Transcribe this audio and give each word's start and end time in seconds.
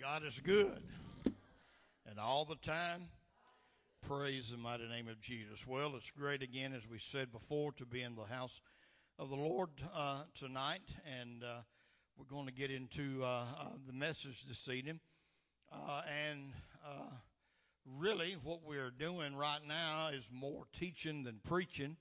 God 0.00 0.24
is 0.24 0.40
good. 0.40 0.82
And 2.08 2.18
all 2.18 2.44
the 2.44 2.56
time, 2.56 3.02
praise 4.02 4.50
the 4.50 4.56
mighty 4.56 4.88
name 4.88 5.06
of 5.06 5.20
Jesus. 5.20 5.66
Well, 5.66 5.94
it's 5.96 6.10
great 6.10 6.42
again, 6.42 6.72
as 6.74 6.88
we 6.88 6.98
said 6.98 7.30
before, 7.30 7.72
to 7.72 7.86
be 7.86 8.02
in 8.02 8.16
the 8.16 8.24
house 8.24 8.60
of 9.18 9.30
the 9.30 9.36
Lord 9.36 9.70
uh, 9.94 10.22
tonight. 10.34 10.82
And 11.20 11.44
uh, 11.44 11.60
we're 12.18 12.24
going 12.24 12.46
to 12.46 12.52
get 12.52 12.70
into 12.70 13.22
uh, 13.22 13.44
uh 13.60 13.68
the 13.86 13.92
message 13.92 14.44
this 14.44 14.68
evening. 14.68 14.98
Uh, 15.72 16.02
and 16.28 16.52
uh, 16.84 17.12
really, 17.98 18.36
what 18.42 18.64
we're 18.66 18.90
doing 18.90 19.36
right 19.36 19.64
now 19.66 20.08
is 20.08 20.28
more 20.32 20.64
teaching 20.72 21.22
than 21.22 21.38
preaching. 21.44 21.96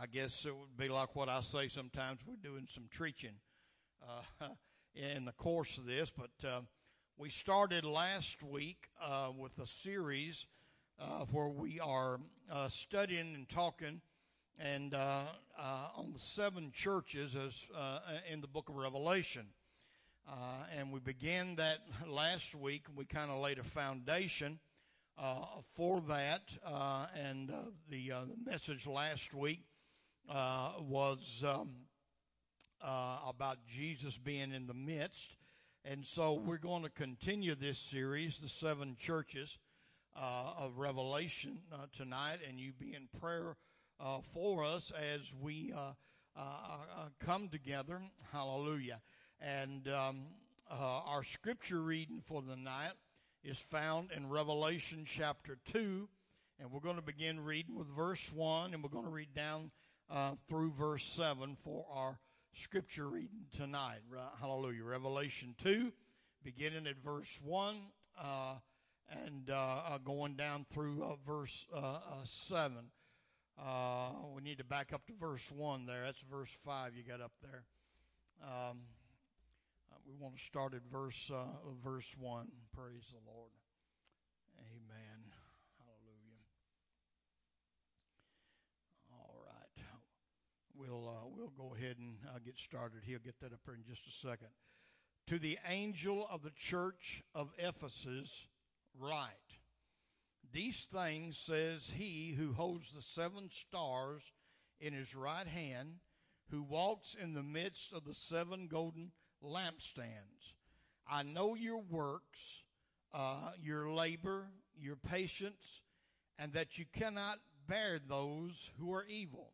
I 0.00 0.06
guess 0.06 0.44
it 0.44 0.54
would 0.54 0.76
be 0.76 0.88
like 0.88 1.16
what 1.16 1.28
I 1.28 1.40
say 1.40 1.68
sometimes 1.68 2.20
we're 2.26 2.48
doing 2.48 2.68
some 2.72 2.88
preaching 2.90 3.34
in 4.94 5.24
the 5.24 5.32
course 5.32 5.78
of 5.78 5.86
this. 5.86 6.12
But 6.16 6.30
we 7.16 7.30
started 7.30 7.84
last 7.84 8.42
week 8.42 8.88
uh, 9.00 9.28
with 9.38 9.56
a 9.60 9.66
series 9.66 10.46
uh, 10.98 11.24
where 11.30 11.48
we 11.48 11.78
are 11.78 12.18
uh, 12.50 12.68
studying 12.68 13.34
and 13.36 13.48
talking 13.48 14.00
and 14.58 14.94
uh, 14.94 15.22
uh, 15.56 15.88
on 15.96 16.12
the 16.12 16.18
seven 16.18 16.72
churches 16.72 17.36
as 17.36 17.68
uh, 17.76 18.00
in 18.30 18.40
the 18.40 18.48
book 18.48 18.68
of 18.68 18.74
Revelation. 18.74 19.46
and 20.76 20.90
we 20.90 20.98
began 20.98 21.54
that 21.54 21.78
last 22.08 22.54
week. 22.54 22.86
We 22.96 23.04
kind 23.04 23.30
of 23.30 23.40
laid 23.40 23.60
a 23.60 23.64
foundation 23.64 24.58
for 25.74 26.02
that. 26.08 26.42
and 27.16 27.52
the, 27.88 28.12
message 28.44 28.88
last 28.88 29.32
week 29.34 29.62
was 30.28 31.44
um, 31.46 31.70
about 32.82 33.58
Jesus 33.68 34.18
being 34.18 34.52
in 34.52 34.66
the 34.66 34.74
midst. 34.74 35.36
And 35.86 36.06
so 36.06 36.32
we're 36.32 36.56
going 36.56 36.82
to 36.84 36.88
continue 36.88 37.54
this 37.54 37.78
series, 37.78 38.38
the 38.38 38.48
seven 38.48 38.96
churches 38.98 39.58
uh, 40.16 40.52
of 40.56 40.78
Revelation, 40.78 41.58
uh, 41.70 41.84
tonight, 41.94 42.38
and 42.48 42.58
you 42.58 42.72
be 42.72 42.94
in 42.94 43.06
prayer 43.20 43.54
uh, 44.00 44.20
for 44.32 44.64
us 44.64 44.92
as 44.92 45.20
we 45.42 45.74
uh, 45.76 45.92
uh, 46.38 46.40
uh, 46.40 47.08
come 47.20 47.50
together. 47.50 48.00
Hallelujah. 48.32 49.02
And 49.42 49.86
um, 49.88 50.22
our 50.70 51.22
scripture 51.22 51.82
reading 51.82 52.22
for 52.26 52.40
the 52.40 52.56
night 52.56 52.94
is 53.42 53.58
found 53.58 54.10
in 54.10 54.30
Revelation 54.30 55.04
chapter 55.04 55.58
2, 55.70 56.08
and 56.60 56.72
we're 56.72 56.80
going 56.80 56.96
to 56.96 57.02
begin 57.02 57.44
reading 57.44 57.74
with 57.74 57.88
verse 57.88 58.32
1, 58.32 58.72
and 58.72 58.82
we're 58.82 58.88
going 58.88 59.04
to 59.04 59.10
read 59.10 59.34
down 59.34 59.70
through 60.48 60.72
verse 60.72 61.04
7 61.04 61.58
for 61.62 61.84
our 61.92 62.18
scripture 62.56 63.08
reading 63.08 63.46
tonight. 63.56 64.00
Hallelujah. 64.40 64.84
Revelation 64.84 65.54
2, 65.62 65.92
beginning 66.44 66.86
at 66.86 66.96
verse 67.04 67.40
1 67.42 67.76
uh, 68.20 68.54
and 69.10 69.50
uh, 69.50 69.80
uh 69.88 69.98
going 69.98 70.36
down 70.36 70.64
through 70.70 71.02
uh, 71.02 71.16
verse 71.26 71.66
uh, 71.74 71.98
7. 72.24 72.76
we 74.34 74.42
need 74.42 74.58
to 74.58 74.64
back 74.64 74.92
up 74.92 75.04
to 75.06 75.12
verse 75.18 75.50
1 75.50 75.86
there. 75.86 76.04
That's 76.04 76.22
verse 76.30 76.50
5 76.64 76.94
you 76.96 77.02
got 77.02 77.20
up 77.20 77.32
there. 77.42 77.64
Um, 78.42 78.78
we 80.06 80.14
want 80.18 80.36
to 80.36 80.44
start 80.44 80.74
at 80.74 80.82
verse, 80.92 81.30
verse 81.82 82.14
1. 82.18 82.46
Praise 82.72 83.06
the 83.10 83.30
Lord. 83.30 83.50
Amen. 84.60 85.14
We'll 90.76 91.08
uh, 91.08 91.28
we'll 91.36 91.52
go 91.56 91.74
ahead 91.74 91.96
and 91.98 92.16
uh, 92.28 92.38
get 92.44 92.58
started. 92.58 93.00
He'll 93.04 93.18
get 93.18 93.40
that 93.40 93.52
up 93.52 93.60
here 93.64 93.74
in 93.74 93.84
just 93.88 94.06
a 94.06 94.26
second. 94.26 94.48
To 95.28 95.38
the 95.38 95.58
angel 95.66 96.26
of 96.30 96.42
the 96.42 96.50
church 96.50 97.22
of 97.34 97.50
Ephesus, 97.58 98.46
write: 98.98 99.58
These 100.52 100.88
things 100.92 101.38
says 101.38 101.90
he 101.96 102.34
who 102.36 102.52
holds 102.52 102.92
the 102.92 103.02
seven 103.02 103.48
stars 103.50 104.32
in 104.80 104.92
his 104.92 105.14
right 105.14 105.46
hand, 105.46 105.94
who 106.50 106.62
walks 106.62 107.16
in 107.20 107.32
the 107.34 107.42
midst 107.42 107.92
of 107.92 108.04
the 108.04 108.14
seven 108.14 108.68
golden 108.68 109.12
lampstands. 109.42 110.52
I 111.08 111.22
know 111.22 111.54
your 111.54 111.80
works, 111.80 112.62
uh, 113.12 113.52
your 113.60 113.90
labor, 113.90 114.48
your 114.76 114.96
patience, 114.96 115.82
and 116.38 116.52
that 116.52 116.78
you 116.78 116.84
cannot 116.92 117.38
bear 117.66 117.98
those 117.98 118.70
who 118.78 118.92
are 118.92 119.06
evil 119.06 119.53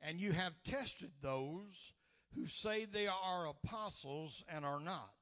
and 0.00 0.20
you 0.20 0.32
have 0.32 0.52
tested 0.64 1.10
those 1.22 1.92
who 2.34 2.46
say 2.46 2.84
they 2.84 3.06
are 3.06 3.46
apostles 3.46 4.44
and 4.48 4.64
are 4.64 4.80
not, 4.80 5.14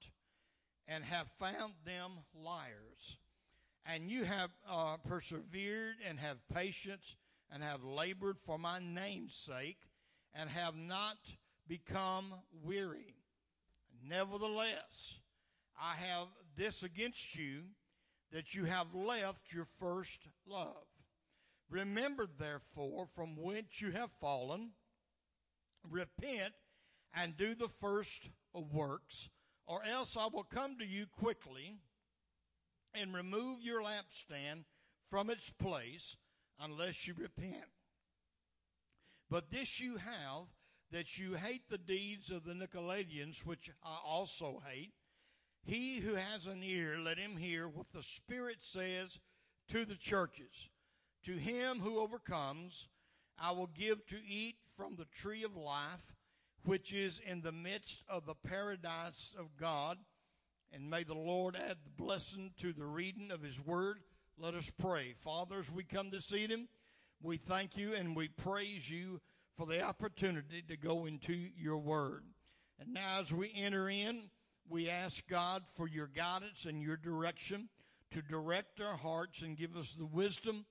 and 0.86 1.04
have 1.04 1.28
found 1.38 1.74
them 1.84 2.12
liars. 2.34 3.16
And 3.84 4.10
you 4.10 4.24
have 4.24 4.50
uh, 4.68 4.96
persevered 5.08 5.96
and 6.08 6.18
have 6.18 6.38
patience 6.52 7.16
and 7.52 7.62
have 7.62 7.84
labored 7.84 8.38
for 8.44 8.58
my 8.58 8.80
name's 8.80 9.34
sake 9.34 9.78
and 10.34 10.50
have 10.50 10.74
not 10.74 11.16
become 11.68 12.34
weary. 12.64 13.14
Nevertheless, 14.04 15.20
I 15.80 15.94
have 15.94 16.26
this 16.56 16.82
against 16.82 17.34
you 17.36 17.62
that 18.32 18.54
you 18.54 18.64
have 18.64 18.94
left 18.94 19.52
your 19.52 19.66
first 19.78 20.26
love. 20.46 20.84
Remember, 21.68 22.26
therefore, 22.38 23.06
from 23.14 23.36
whence 23.36 23.80
you 23.80 23.90
have 23.92 24.10
fallen, 24.20 24.70
repent 25.88 26.54
and 27.14 27.36
do 27.36 27.54
the 27.54 27.68
first 27.68 28.28
works, 28.54 29.28
or 29.66 29.82
else 29.84 30.16
I 30.16 30.26
will 30.26 30.44
come 30.44 30.78
to 30.78 30.86
you 30.86 31.06
quickly 31.06 31.78
and 32.94 33.12
remove 33.12 33.62
your 33.62 33.82
lampstand 33.82 34.64
from 35.10 35.30
its 35.30 35.50
place 35.50 36.16
unless 36.60 37.06
you 37.06 37.14
repent. 37.16 37.64
But 39.28 39.50
this 39.50 39.80
you 39.80 39.96
have, 39.96 40.44
that 40.92 41.18
you 41.18 41.34
hate 41.34 41.68
the 41.68 41.78
deeds 41.78 42.30
of 42.30 42.44
the 42.44 42.54
Nicolaitans, 42.54 43.44
which 43.44 43.70
I 43.82 43.98
also 44.04 44.62
hate. 44.64 44.92
He 45.64 45.98
who 45.98 46.14
has 46.14 46.46
an 46.46 46.62
ear, 46.62 46.98
let 46.98 47.18
him 47.18 47.36
hear 47.36 47.66
what 47.66 47.86
the 47.92 48.04
Spirit 48.04 48.58
says 48.60 49.18
to 49.68 49.84
the 49.84 49.96
churches. 49.96 50.68
To 51.26 51.32
him 51.32 51.80
who 51.80 51.98
overcomes, 51.98 52.86
I 53.36 53.50
will 53.50 53.66
give 53.66 54.06
to 54.06 54.16
eat 54.24 54.54
from 54.76 54.94
the 54.94 55.06
tree 55.06 55.42
of 55.42 55.56
life, 55.56 56.14
which 56.64 56.92
is 56.92 57.20
in 57.26 57.42
the 57.42 57.50
midst 57.50 58.04
of 58.08 58.26
the 58.26 58.36
paradise 58.36 59.34
of 59.36 59.56
God. 59.58 59.98
And 60.72 60.88
may 60.88 61.02
the 61.02 61.14
Lord 61.14 61.56
add 61.56 61.78
the 61.82 62.02
blessing 62.02 62.52
to 62.60 62.72
the 62.72 62.86
reading 62.86 63.32
of 63.32 63.42
his 63.42 63.58
word. 63.58 63.98
Let 64.38 64.54
us 64.54 64.70
pray. 64.78 65.14
Father, 65.18 65.58
as 65.58 65.68
we 65.68 65.82
come 65.82 66.10
this 66.10 66.32
evening, 66.32 66.68
we 67.20 67.38
thank 67.38 67.76
you 67.76 67.94
and 67.94 68.14
we 68.14 68.28
praise 68.28 68.88
you 68.88 69.20
for 69.56 69.66
the 69.66 69.82
opportunity 69.82 70.62
to 70.68 70.76
go 70.76 71.06
into 71.06 71.34
your 71.56 71.78
word. 71.78 72.22
And 72.78 72.94
now, 72.94 73.18
as 73.20 73.32
we 73.32 73.52
enter 73.52 73.88
in, 73.88 74.30
we 74.68 74.88
ask 74.88 75.26
God 75.26 75.64
for 75.74 75.88
your 75.88 76.06
guidance 76.06 76.66
and 76.66 76.80
your 76.80 76.96
direction 76.96 77.68
to 78.12 78.22
direct 78.22 78.80
our 78.80 78.96
hearts 78.96 79.42
and 79.42 79.56
give 79.56 79.76
us 79.76 79.92
the 79.98 80.06
wisdom 80.06 80.66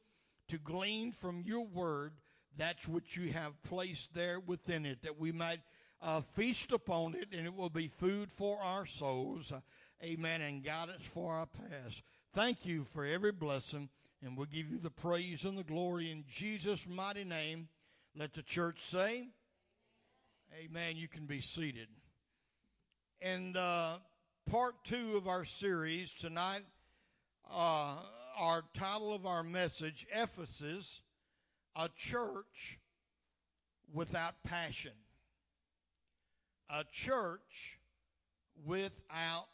to 0.47 0.57
glean 0.57 1.11
from 1.11 1.43
your 1.45 1.65
word 1.65 2.13
that's 2.57 2.87
what 2.87 3.15
you 3.15 3.33
have 3.33 3.61
placed 3.63 4.13
there 4.13 4.39
within 4.39 4.85
it, 4.85 5.01
that 5.03 5.19
we 5.19 5.31
might 5.31 5.59
uh, 6.01 6.21
feast 6.35 6.71
upon 6.71 7.15
it 7.15 7.27
and 7.31 7.45
it 7.45 7.53
will 7.53 7.69
be 7.69 7.87
food 7.87 8.31
for 8.31 8.61
our 8.61 8.85
souls. 8.85 9.51
Uh, 9.51 9.59
amen. 10.03 10.41
And 10.41 10.63
guidance 10.63 11.03
for 11.03 11.33
our 11.33 11.47
past. 11.47 12.01
Thank 12.33 12.65
you 12.65 12.85
for 12.93 13.05
every 13.05 13.31
blessing, 13.31 13.89
and 14.21 14.37
we'll 14.37 14.45
give 14.47 14.69
you 14.69 14.77
the 14.77 14.89
praise 14.89 15.45
and 15.45 15.57
the 15.57 15.63
glory 15.63 16.11
in 16.11 16.25
Jesus' 16.29 16.85
mighty 16.87 17.23
name. 17.23 17.67
Let 18.17 18.33
the 18.33 18.43
church 18.43 18.79
say, 18.89 19.27
Amen. 20.53 20.69
Amen. 20.69 20.95
You 20.95 21.07
can 21.07 21.25
be 21.25 21.41
seated. 21.41 21.87
And 23.21 23.57
uh, 23.57 23.97
part 24.49 24.75
two 24.85 25.17
of 25.17 25.27
our 25.27 25.43
series 25.43 26.13
tonight, 26.13 26.63
uh, 27.51 27.95
our 28.37 28.63
title 28.73 29.13
of 29.13 29.25
our 29.25 29.43
message, 29.43 30.05
Ephesus, 30.13 31.01
a 31.75 31.89
church 31.95 32.79
without 33.93 34.35
passion. 34.43 34.91
A 36.69 36.83
church 36.91 37.79
without 38.65 39.49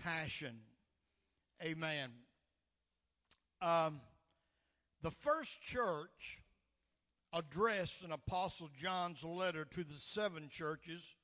passion. 0.00 0.56
Amen. 1.62 2.10
Um, 3.60 4.00
the 5.02 5.10
first 5.10 5.60
church 5.62 6.40
addressed 7.32 8.02
in 8.02 8.12
Apostle 8.12 8.70
John's 8.80 9.22
letter 9.24 9.64
to 9.64 9.84
the 9.84 9.98
seven 9.98 10.48
churches 10.48 11.14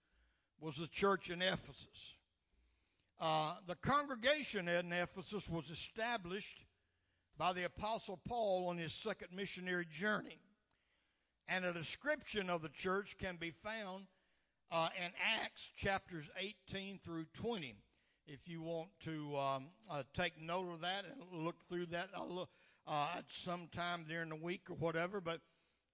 was 0.60 0.76
the 0.76 0.86
church 0.86 1.30
in 1.30 1.42
Ephesus. 1.42 2.14
Uh, 3.20 3.54
the 3.66 3.74
congregation 3.76 4.68
in 4.68 4.92
Ephesus 4.92 5.48
was 5.48 5.70
established 5.70 6.64
by 7.36 7.52
the 7.52 7.64
Apostle 7.64 8.18
Paul 8.28 8.68
on 8.68 8.78
his 8.78 8.92
second 8.92 9.28
missionary 9.34 9.86
journey. 9.90 10.38
And 11.48 11.64
a 11.64 11.72
description 11.72 12.50
of 12.50 12.62
the 12.62 12.68
church 12.68 13.16
can 13.18 13.36
be 13.36 13.50
found 13.50 14.04
uh, 14.70 14.88
in 14.96 15.10
Acts 15.42 15.72
chapters 15.76 16.26
18 16.70 17.00
through 17.02 17.26
20. 17.34 17.74
if 18.26 18.46
you 18.46 18.60
want 18.60 18.90
to 19.04 19.36
um, 19.36 19.68
uh, 19.90 20.02
take 20.14 20.40
note 20.40 20.70
of 20.72 20.80
that 20.82 21.04
and 21.06 21.44
look 21.44 21.56
through 21.68 21.86
that 21.86 22.10
uh, 22.16 22.24
look, 22.24 22.50
uh, 22.86 23.08
at 23.16 23.24
some 23.30 23.68
time 23.72 24.04
during 24.08 24.28
the 24.28 24.36
week 24.36 24.62
or 24.68 24.74
whatever. 24.74 25.20
But 25.20 25.40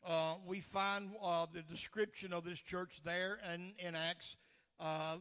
uh, 0.04 0.34
we 0.44 0.60
find 0.60 1.10
uh, 1.22 1.46
the 1.52 1.62
description 1.62 2.32
of 2.32 2.44
this 2.44 2.58
church 2.58 3.00
there 3.04 3.38
in, 3.52 3.72
in 3.78 3.94
Acts 3.94 4.36
uh, 4.80 5.16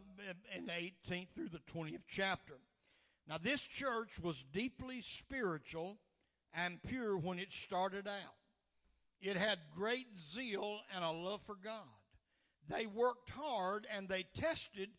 in 0.56 0.66
the 0.66 0.72
18th 0.72 1.28
through 1.36 1.50
the 1.50 1.62
20th 1.74 2.04
chapter. 2.08 2.56
Now, 3.28 3.38
this 3.38 3.62
church 3.62 4.20
was 4.20 4.44
deeply 4.52 5.02
spiritual 5.02 5.98
and 6.54 6.82
pure 6.84 7.18
when 7.18 7.40
it 7.40 7.52
started 7.52 8.08
out. 8.08 8.36
It 9.22 9.38
had 9.38 9.60
great 9.76 10.08
zeal 10.34 10.80
and 10.94 11.04
a 11.04 11.12
love 11.12 11.42
for 11.46 11.56
God. 11.56 11.88
They 12.70 12.86
worked 12.86 13.30
hard 13.30 13.88
and 13.94 14.08
they 14.08 14.26
tested 14.36 14.90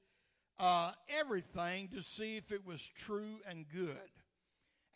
uh, 0.59 0.93
everything 1.09 1.89
to 1.89 2.03
see 2.03 2.37
if 2.37 2.51
it 2.51 2.65
was 2.65 2.81
true 2.97 3.41
and 3.49 3.67
good. 3.69 4.11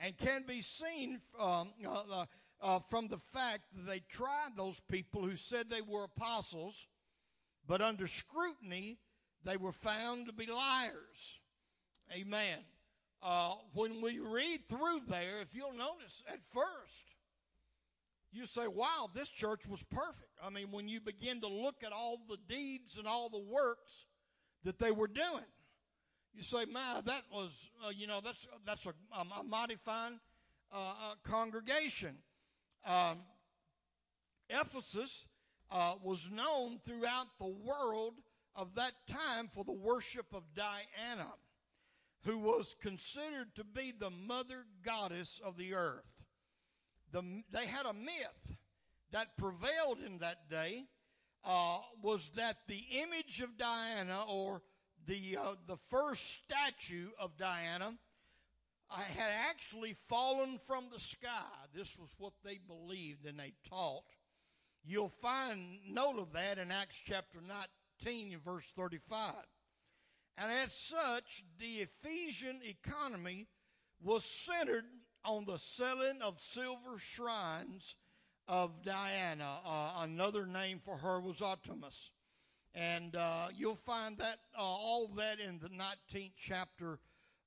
And 0.00 0.16
can 0.16 0.44
be 0.46 0.62
seen 0.62 1.20
um, 1.38 1.72
uh, 1.84 2.02
uh, 2.10 2.26
uh, 2.60 2.80
from 2.88 3.08
the 3.08 3.18
fact 3.32 3.62
that 3.74 3.86
they 3.86 4.00
tried 4.08 4.50
those 4.56 4.80
people 4.90 5.22
who 5.22 5.36
said 5.36 5.68
they 5.68 5.82
were 5.82 6.04
apostles, 6.04 6.86
but 7.66 7.80
under 7.82 8.06
scrutiny, 8.06 8.98
they 9.48 9.56
were 9.56 9.72
found 9.72 10.26
to 10.26 10.32
be 10.32 10.44
liars. 10.44 11.40
Amen. 12.12 12.58
Uh, 13.22 13.54
when 13.72 14.02
we 14.02 14.18
read 14.18 14.68
through 14.68 15.00
there, 15.08 15.40
if 15.40 15.54
you'll 15.54 15.72
notice, 15.72 16.22
at 16.30 16.40
first, 16.52 17.14
you 18.30 18.46
say, 18.46 18.66
wow, 18.66 19.08
this 19.14 19.30
church 19.30 19.66
was 19.66 19.82
perfect. 19.84 20.28
I 20.44 20.50
mean, 20.50 20.70
when 20.70 20.86
you 20.86 21.00
begin 21.00 21.40
to 21.40 21.48
look 21.48 21.76
at 21.82 21.92
all 21.92 22.18
the 22.28 22.36
deeds 22.46 22.98
and 22.98 23.08
all 23.08 23.30
the 23.30 23.42
works 23.50 24.04
that 24.64 24.78
they 24.78 24.90
were 24.90 25.08
doing, 25.08 25.48
you 26.34 26.42
say, 26.42 26.66
man, 26.66 27.02
that 27.06 27.22
was, 27.32 27.70
uh, 27.84 27.88
you 27.88 28.06
know, 28.06 28.20
that's, 28.22 28.46
that's 28.66 28.84
a, 28.84 28.92
a 29.18 29.44
mighty 29.44 29.76
fine 29.76 30.20
uh, 30.70 30.76
uh, 30.76 31.14
congregation. 31.24 32.16
Um, 32.86 33.20
Ephesus 34.50 35.24
uh, 35.70 35.94
was 36.02 36.28
known 36.30 36.80
throughout 36.84 37.28
the 37.38 37.46
world 37.46 38.14
of 38.58 38.74
that 38.74 38.92
time 39.08 39.48
for 39.54 39.62
the 39.62 39.72
worship 39.72 40.26
of 40.34 40.42
Diana, 40.54 41.28
who 42.24 42.38
was 42.38 42.74
considered 42.82 43.54
to 43.54 43.62
be 43.62 43.94
the 43.96 44.10
mother 44.10 44.64
goddess 44.84 45.40
of 45.44 45.56
the 45.56 45.74
earth. 45.74 46.02
The, 47.12 47.22
they 47.52 47.66
had 47.66 47.86
a 47.86 47.94
myth 47.94 48.56
that 49.12 49.36
prevailed 49.38 50.00
in 50.04 50.18
that 50.18 50.50
day 50.50 50.86
uh, 51.44 51.78
was 52.02 52.28
that 52.34 52.56
the 52.66 52.84
image 52.90 53.40
of 53.40 53.56
Diana 53.56 54.24
or 54.28 54.60
the, 55.06 55.38
uh, 55.40 55.54
the 55.68 55.78
first 55.88 56.40
statue 56.44 57.10
of 57.18 57.38
Diana 57.38 57.92
uh, 58.90 58.96
had 58.96 59.30
actually 59.48 59.96
fallen 60.08 60.58
from 60.66 60.86
the 60.92 60.98
sky. 60.98 61.46
This 61.72 61.96
was 61.96 62.10
what 62.18 62.32
they 62.44 62.58
believed 62.66 63.24
and 63.24 63.38
they 63.38 63.52
taught. 63.70 64.02
You'll 64.84 65.12
find 65.22 65.78
note 65.88 66.18
of 66.18 66.32
that 66.32 66.58
in 66.58 66.72
Acts 66.72 67.00
chapter 67.06 67.38
19 67.40 67.56
verse 68.44 68.70
35. 68.76 69.34
And 70.36 70.52
as 70.52 70.72
such, 70.72 71.42
the 71.58 71.86
Ephesian 71.88 72.60
economy 72.62 73.48
was 74.02 74.24
centered 74.24 74.84
on 75.24 75.44
the 75.44 75.58
selling 75.58 76.22
of 76.22 76.40
silver 76.40 76.98
shrines 76.98 77.96
of 78.46 78.82
Diana. 78.84 79.58
Uh, 79.64 79.92
another 79.98 80.46
name 80.46 80.80
for 80.84 80.96
her 80.96 81.20
was 81.20 81.42
Artemis. 81.42 82.10
And 82.74 83.16
uh, 83.16 83.48
you'll 83.54 83.74
find 83.74 84.16
that 84.18 84.38
uh, 84.56 84.62
all 84.62 85.08
that 85.16 85.40
in 85.40 85.58
the 85.58 85.68
19th 85.68 86.32
chapter 86.36 87.00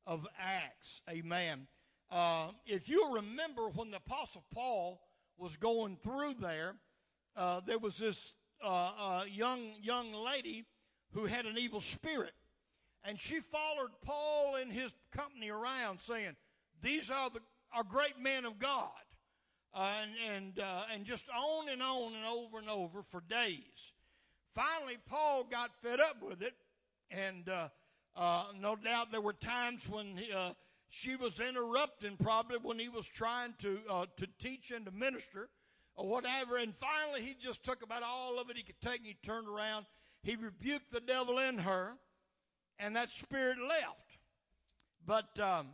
of 0.05 0.27
Acts. 0.37 1.01
Amen. 1.09 1.67
Uh, 2.09 2.49
if 2.65 2.89
you 2.89 3.13
remember 3.13 3.69
when 3.69 3.91
the 3.91 3.97
Apostle 3.97 4.43
Paul 4.53 5.01
was 5.37 5.55
going 5.55 5.97
through 6.03 6.33
there, 6.33 6.75
uh, 7.37 7.61
there 7.65 7.79
was 7.79 7.97
this 7.97 8.33
uh, 8.63 8.91
uh, 8.97 9.23
young 9.29 9.73
young 9.81 10.13
lady 10.13 10.65
who 11.13 11.25
had 11.25 11.45
an 11.45 11.57
evil 11.57 11.81
spirit, 11.81 12.33
and 13.03 13.19
she 13.19 13.39
followed 13.39 13.91
Paul 14.03 14.55
and 14.55 14.71
his 14.71 14.91
company 15.11 15.49
around, 15.49 15.99
saying, 15.99 16.35
"These 16.81 17.09
are 17.09 17.29
the 17.29 17.39
are 17.73 17.83
great 17.83 18.19
men 18.19 18.45
of 18.45 18.59
God," 18.59 18.91
and 19.73 20.11
and 20.29 20.59
and 20.91 21.05
just 21.05 21.25
on 21.29 21.69
and 21.69 21.81
on 21.81 22.13
and 22.13 22.25
over 22.25 22.59
and 22.59 22.69
over 22.69 23.03
for 23.03 23.21
days. 23.21 23.93
Finally, 24.53 24.97
Paul 25.05 25.45
got 25.49 25.71
fed 25.81 25.99
up 25.99 26.21
with 26.21 26.41
it, 26.41 26.53
and 27.09 27.47
uh, 27.47 27.69
uh, 28.15 28.45
no 28.59 28.75
doubt 28.75 29.11
there 29.11 29.21
were 29.21 29.33
times 29.33 29.87
when 29.87 30.19
uh, 30.35 30.51
she 30.89 31.15
was 31.15 31.39
interrupting, 31.39 32.17
probably 32.17 32.57
when 32.61 32.77
he 32.77 32.89
was 32.89 33.07
trying 33.07 33.53
to 33.59 33.79
uh, 33.89 34.05
to 34.17 34.27
teach 34.39 34.71
and 34.71 34.85
to 34.85 34.91
minister 34.91 35.49
or 35.95 36.07
whatever. 36.07 36.57
And 36.57 36.73
finally, 36.75 37.21
he 37.21 37.35
just 37.41 37.63
took 37.63 37.83
about 37.83 38.03
all 38.03 38.39
of 38.39 38.49
it 38.49 38.57
he 38.57 38.63
could 38.63 38.81
take, 38.81 38.97
and 38.97 39.07
he 39.07 39.17
turned 39.23 39.47
around. 39.47 39.85
He 40.23 40.35
rebuked 40.35 40.91
the 40.91 40.99
devil 40.99 41.39
in 41.39 41.59
her, 41.59 41.93
and 42.79 42.95
that 42.95 43.09
spirit 43.09 43.57
left. 43.57 44.17
But 45.05 45.39
um, 45.39 45.69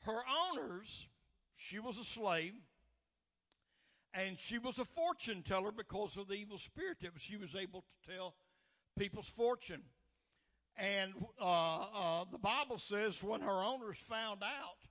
her 0.00 0.20
owners, 0.50 1.06
she 1.56 1.78
was 1.78 1.98
a 1.98 2.04
slave 2.04 2.54
and 4.14 4.38
she 4.38 4.58
was 4.58 4.78
a 4.78 4.84
fortune 4.84 5.42
teller 5.42 5.72
because 5.72 6.16
of 6.16 6.28
the 6.28 6.34
evil 6.34 6.58
spirit 6.58 6.98
that 7.00 7.12
she 7.18 7.36
was 7.36 7.54
able 7.54 7.82
to 7.82 8.12
tell 8.14 8.34
people's 8.98 9.28
fortune. 9.28 9.82
And 10.76 11.12
uh, 11.40 11.44
uh, 11.44 12.24
the 12.30 12.38
Bible 12.38 12.78
says 12.78 13.22
when 13.22 13.40
her 13.40 13.62
owners 13.62 13.98
found 13.98 14.42
out 14.42 14.81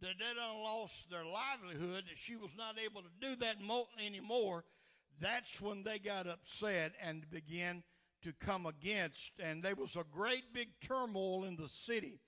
that 0.00 0.18
they 0.18 0.34
done 0.34 0.62
lost 0.62 1.10
their 1.10 1.24
livelihood, 1.24 2.04
that 2.08 2.18
she 2.18 2.36
was 2.36 2.50
not 2.56 2.76
able 2.78 3.02
to 3.02 3.08
do 3.20 3.36
that 3.36 3.60
mo- 3.60 3.88
anymore, 4.04 4.64
that's 5.20 5.60
when 5.60 5.82
they 5.82 5.98
got 5.98 6.26
upset 6.26 6.92
and 7.02 7.30
began 7.30 7.82
to 8.22 8.32
come 8.32 8.66
against. 8.66 9.32
And 9.38 9.62
there 9.62 9.74
was 9.74 9.96
a 9.96 10.04
great 10.10 10.52
big 10.52 10.68
turmoil 10.80 11.44
in 11.44 11.56
the 11.56 11.68
city. 11.68 12.20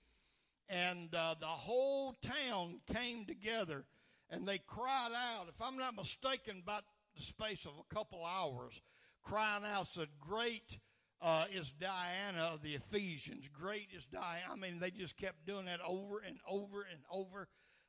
And 0.68 1.14
uh, 1.14 1.34
the 1.40 1.46
whole 1.46 2.14
town 2.22 2.80
came 2.92 3.24
together 3.24 3.84
and 4.30 4.46
they 4.46 4.58
cried 4.58 5.12
out, 5.14 5.46
if 5.48 5.60
I'm 5.60 5.76
not 5.76 5.94
mistaken, 5.96 6.62
about 6.62 6.84
the 7.14 7.22
space 7.22 7.66
of 7.66 7.72
a 7.78 7.94
couple 7.94 8.24
hours, 8.24 8.80
crying 9.22 9.64
out, 9.64 9.88
said, 9.88 10.08
Great 10.18 10.78
uh, 11.22 11.44
is 11.54 11.72
Diana 11.72 12.50
of 12.52 12.62
the 12.62 12.74
Ephesians. 12.74 13.48
Great 13.48 13.86
is 13.96 14.04
Diana. 14.06 14.42
I 14.50 14.56
mean, 14.56 14.80
they 14.80 14.90
just 14.90 15.16
kept 15.16 15.46
doing 15.46 15.66
that 15.66 15.78
over 15.86 16.18
and 16.26 16.36
over 16.48 16.82
and 16.90 17.00
over 17.10 17.48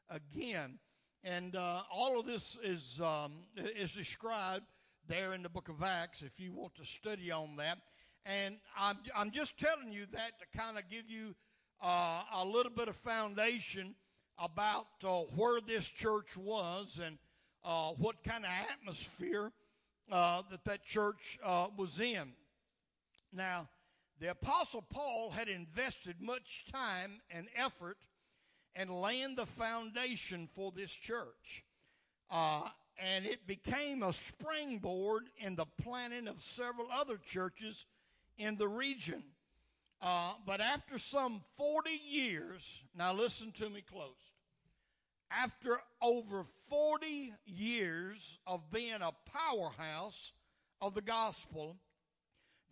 again. 0.10 0.78
And 1.24 1.56
uh, 1.56 1.82
all 1.92 2.20
of 2.20 2.28
this 2.28 2.58
is, 2.64 3.02
um, 3.02 3.46
is 3.58 3.94
described 3.94 4.66
there 5.08 5.34
in 5.34 5.42
the 5.42 5.50
book 5.50 5.68
of 5.68 5.82
Acts 5.82 6.22
if 6.22 6.40
you 6.40 6.54
want 6.54 6.76
to 6.76 6.86
study 6.86 7.32
on 7.32 7.56
that. 7.58 7.80
And 8.26 8.58
I'm, 8.78 8.98
I'm 9.16 9.32
just 9.32 9.58
telling 9.58 9.92
you 9.92 10.06
that 10.12 10.34
to 10.40 10.58
kind 10.58 10.78
of 10.78 10.84
give 10.90 11.10
you 11.10 11.34
uh, 11.84 12.22
a 12.36 12.46
little 12.46 12.72
bit 12.72 12.88
of 12.88 12.96
foundation 12.96 13.96
about 14.38 14.86
uh, 15.04 15.22
where 15.36 15.60
this 15.60 15.88
church 15.88 16.38
was 16.38 17.00
and 17.04 17.18
uh, 17.66 17.90
what 17.98 18.24
kind 18.24 18.46
of 18.46 18.52
atmosphere 18.72 19.52
uh, 20.12 20.44
that 20.52 20.64
that 20.66 20.84
church 20.84 21.40
was 21.76 22.00
in. 22.00 22.34
Now, 23.34 23.68
the 24.20 24.30
Apostle 24.32 24.84
Paul 24.84 25.32
had 25.32 25.48
invested 25.50 26.22
much 26.22 26.66
time 26.72 27.20
and 27.32 27.48
effort 27.56 27.98
in 28.76 28.90
laying 28.90 29.36
the 29.36 29.46
foundation 29.46 30.48
for 30.54 30.72
this 30.72 30.92
church. 30.92 31.64
Uh, 32.30 32.70
and 32.98 33.26
it 33.26 33.48
became 33.48 34.04
a 34.04 34.14
springboard 34.14 35.24
in 35.40 35.56
the 35.56 35.66
planning 35.82 36.28
of 36.28 36.42
several 36.42 36.88
other 36.92 37.18
churches 37.18 37.86
in 38.38 38.56
the 38.58 38.68
region. 38.68 39.24
Uh, 40.02 40.34
but 40.46 40.62
after 40.62 40.98
some 40.98 41.42
40 41.58 41.90
years, 41.90 42.84
now 42.96 43.14
listen 43.14 43.52
to 43.54 43.70
me 43.70 43.82
close. 43.82 44.32
After 45.32 45.80
over 46.02 46.46
40 46.70 47.34
years 47.46 48.38
of 48.46 48.70
being 48.72 49.02
a 49.02 49.12
powerhouse 49.32 50.34
of 50.82 50.94
the 50.94 51.02
gospel, 51.02 51.78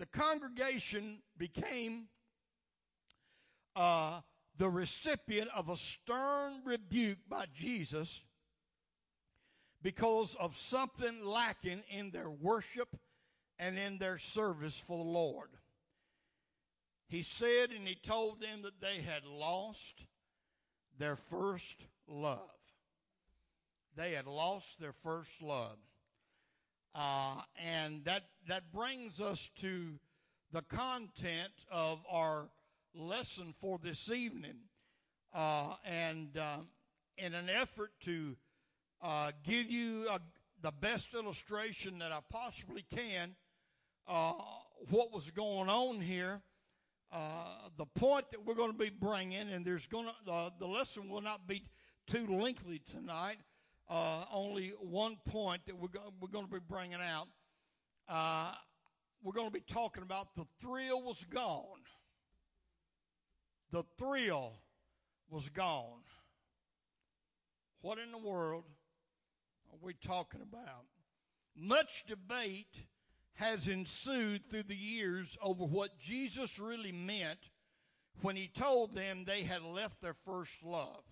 the 0.02 0.08
congregation 0.08 1.20
became 1.38 2.08
uh, 3.76 4.22
the 4.58 4.68
recipient 4.68 5.48
of 5.56 5.70
a 5.70 5.78
stern 5.78 6.54
rebuke 6.66 7.20
by 7.30 7.46
Jesus 7.56 8.20
because 9.84 10.36
of 10.40 10.58
something 10.58 11.24
lacking 11.24 11.84
in 11.88 12.10
their 12.10 12.32
worship 12.32 12.98
and 13.60 13.78
in 13.78 14.00
their 14.00 14.18
service 14.18 14.76
for 14.76 14.98
the 14.98 15.10
Lord. 15.10 15.50
He 17.08 17.22
said 17.22 17.70
and 17.70 17.88
he 17.88 17.94
told 17.94 18.42
them 18.42 18.64
that 18.64 18.82
they 18.82 19.04
had 19.04 19.24
lost 19.24 20.06
their 20.98 21.16
first 21.16 21.86
love. 22.08 22.50
They 23.96 24.14
had 24.14 24.26
lost 24.26 24.80
their 24.80 24.94
first 24.94 25.44
love. 25.44 25.78
Uh, 26.94 27.42
and 27.56 28.04
that, 28.06 28.24
that 28.48 28.72
brings 28.74 29.20
us 29.22 29.50
to 29.62 30.00
the 30.52 30.62
content 30.64 31.54
of 31.72 32.00
our 32.10 32.50
lesson 32.94 33.54
for 33.60 33.80
this 33.82 34.12
evening. 34.12 34.58
Uh, 35.34 35.76
and 35.86 36.38
uh, 36.38 36.58
in 37.18 37.34
an 37.34 37.50
effort 37.50 37.92
to 38.02 38.36
uh, 39.02 39.32
give 39.44 39.72
you 39.72 40.08
a, 40.10 40.20
the 40.62 40.72
best 40.72 41.14
illustration 41.14 42.00
that 42.00 42.12
I 42.12 42.20
possibly 42.30 42.84
can, 42.94 43.36
uh, 44.08 44.34
what 44.90 45.14
was 45.14 45.32
going 45.32 45.70
on 45.70 46.02
here, 46.02 46.42
uh, 47.14 47.70
the 47.78 47.86
point 47.86 48.30
that 48.32 48.46
we're 48.46 48.56
going 48.56 48.72
to 48.72 48.78
be 48.78 48.90
bringing, 48.90 49.50
and 49.50 49.66
there's 49.66 49.88
going 49.88 50.08
to 50.26 50.52
the 50.60 50.68
lesson 50.68 51.10
will 51.10 51.22
not 51.22 51.48
be 51.48 51.64
too 52.08 52.28
lengthy 52.28 52.82
tonight. 52.92 53.38
Uh, 53.90 54.24
only 54.32 54.74
one 54.80 55.18
point 55.28 55.62
that 55.66 55.78
we're, 55.78 55.90
go- 55.90 56.14
we're 56.20 56.30
going 56.30 56.46
to 56.46 56.52
be 56.52 56.60
bringing 56.60 57.02
out. 57.02 57.28
Uh, 58.08 58.54
we're 59.24 59.34
going 59.34 59.48
to 59.48 59.54
be 59.54 59.62
talking 59.62 60.04
about 60.04 60.36
the 60.36 60.46
thrill 60.60 61.02
was 61.02 61.24
gone 61.30 61.82
the 63.72 63.84
thrill 63.98 64.54
was 65.30 65.50
gone. 65.50 66.04
What 67.82 67.98
in 67.98 68.12
the 68.12 68.18
world 68.18 68.66
are 69.72 69.80
we 69.82 69.94
talking 69.94 70.42
about? 70.42 70.86
Much 71.56 72.04
debate 72.08 72.86
has 73.34 73.68
ensued 73.68 74.50
through 74.50 74.64
the 74.64 74.76
years 74.76 75.38
over 75.42 75.64
what 75.66 76.00
Jesus 76.00 76.60
really 76.60 76.92
meant 76.92 77.40
when 78.22 78.36
he 78.36 78.48
told 78.48 78.94
them 78.94 79.24
they 79.26 79.44
had 79.44 79.64
left 79.64 80.02
their 80.02 80.16
first 80.26 80.64
love. 80.64 81.04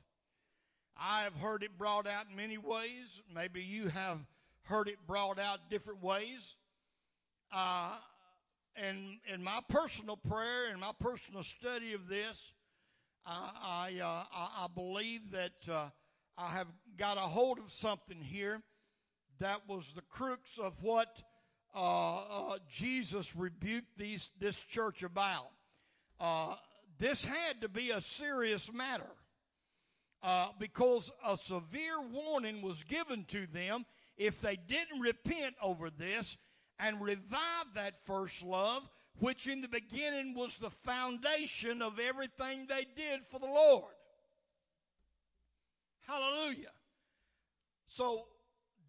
I 1.01 1.23
have 1.23 1.35
heard 1.35 1.63
it 1.63 1.77
brought 1.77 2.07
out 2.07 2.25
in 2.29 2.35
many 2.35 2.57
ways. 2.57 3.21
Maybe 3.33 3.61
you 3.61 3.87
have 3.87 4.19
heard 4.63 4.89
it 4.89 4.97
brought 5.07 5.39
out 5.39 5.69
different 5.69 6.03
ways. 6.03 6.55
Uh, 7.53 7.95
and 8.75 9.19
in 9.33 9.41
my 9.43 9.61
personal 9.69 10.17
prayer 10.17 10.69
and 10.69 10.79
my 10.79 10.91
personal 10.99 11.43
study 11.43 11.93
of 11.93 12.09
this, 12.09 12.51
I, 13.25 13.93
I, 13.99 14.03
uh, 14.03 14.23
I 14.31 14.67
believe 14.73 15.31
that 15.31 15.71
uh, 15.71 15.89
I 16.37 16.49
have 16.49 16.67
got 16.97 17.17
a 17.17 17.21
hold 17.21 17.59
of 17.59 17.71
something 17.71 18.21
here 18.21 18.61
that 19.39 19.61
was 19.69 19.85
the 19.95 20.01
crux 20.01 20.57
of 20.57 20.83
what 20.83 21.23
uh, 21.73 22.17
uh 22.17 22.57
Jesus 22.69 23.35
rebuked 23.35 23.97
these, 23.97 24.31
this 24.39 24.59
church 24.59 25.03
about. 25.03 25.49
Uh, 26.19 26.55
this 26.97 27.23
had 27.23 27.61
to 27.61 27.69
be 27.69 27.91
a 27.91 28.01
serious 28.01 28.69
matter 28.73 29.09
uh, 30.21 30.49
because 30.59 31.11
a 31.25 31.37
severe 31.37 32.01
warning 32.01 32.61
was 32.61 32.83
given 32.83 33.25
to 33.25 33.47
them 33.47 33.85
if 34.17 34.41
they 34.41 34.55
didn't 34.55 34.99
repent 34.99 35.55
over 35.61 35.89
this 35.89 36.37
and 36.79 37.01
revive 37.01 37.65
that 37.75 38.05
first 38.05 38.41
love 38.43 38.89
which 39.19 39.47
in 39.47 39.61
the 39.61 39.67
beginning 39.67 40.33
was 40.33 40.57
the 40.57 40.69
foundation 40.69 41.81
of 41.81 41.99
everything 41.99 42.65
they 42.67 42.87
did 42.95 43.21
for 43.29 43.39
the 43.39 43.45
Lord. 43.45 43.93
Hallelujah. 46.07 46.71
So, 47.87 48.25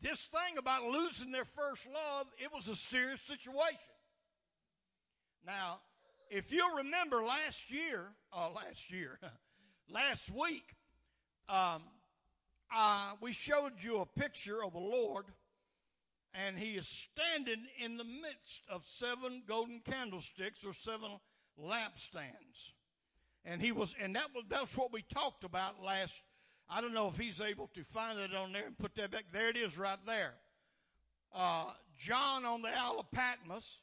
this 0.00 0.20
thing 0.26 0.56
about 0.56 0.84
losing 0.84 1.32
their 1.32 1.44
first 1.44 1.86
love, 1.86 2.26
it 2.38 2.50
was 2.54 2.68
a 2.68 2.76
serious 2.76 3.20
situation. 3.22 3.78
Now, 5.44 5.80
if 6.30 6.52
you'll 6.52 6.76
remember 6.76 7.22
last 7.22 7.70
year, 7.70 8.06
uh, 8.32 8.50
last 8.50 8.90
year, 8.90 9.18
last 9.90 10.30
week, 10.30 10.76
um, 11.50 11.82
uh, 12.74 13.12
we 13.20 13.32
showed 13.32 13.72
you 13.82 13.96
a 14.00 14.06
picture 14.06 14.62
of 14.62 14.72
the 14.72 14.78
Lord 14.78 15.26
and 16.34 16.58
he 16.58 16.72
is 16.72 16.86
standing 16.86 17.64
in 17.78 17.96
the 17.96 18.04
midst 18.04 18.62
of 18.70 18.86
seven 18.86 19.42
golden 19.46 19.80
candlesticks 19.80 20.64
or 20.64 20.72
seven 20.72 21.18
lampstands. 21.60 22.72
And 23.44 23.60
he 23.60 23.72
was, 23.72 23.94
and 24.00 24.14
that 24.16 24.26
was, 24.34 24.44
that's 24.48 24.76
what 24.76 24.92
we 24.92 25.02
talked 25.02 25.44
about 25.44 25.82
last. 25.82 26.22
I 26.68 26.80
don't 26.80 26.94
know 26.94 27.08
if 27.08 27.18
he's 27.18 27.40
able 27.40 27.68
to 27.74 27.82
find 27.82 28.18
it 28.18 28.34
on 28.34 28.52
there 28.52 28.66
and 28.66 28.78
put 28.78 28.94
that 28.96 29.10
back. 29.10 29.24
There 29.32 29.48
it 29.48 29.56
is 29.56 29.76
right 29.76 29.98
there. 30.06 30.34
Uh, 31.34 31.72
John 31.96 32.44
on 32.44 32.62
the 32.62 32.68
Isle 32.68 33.00
of 33.00 33.10
Patmos, 33.10 33.78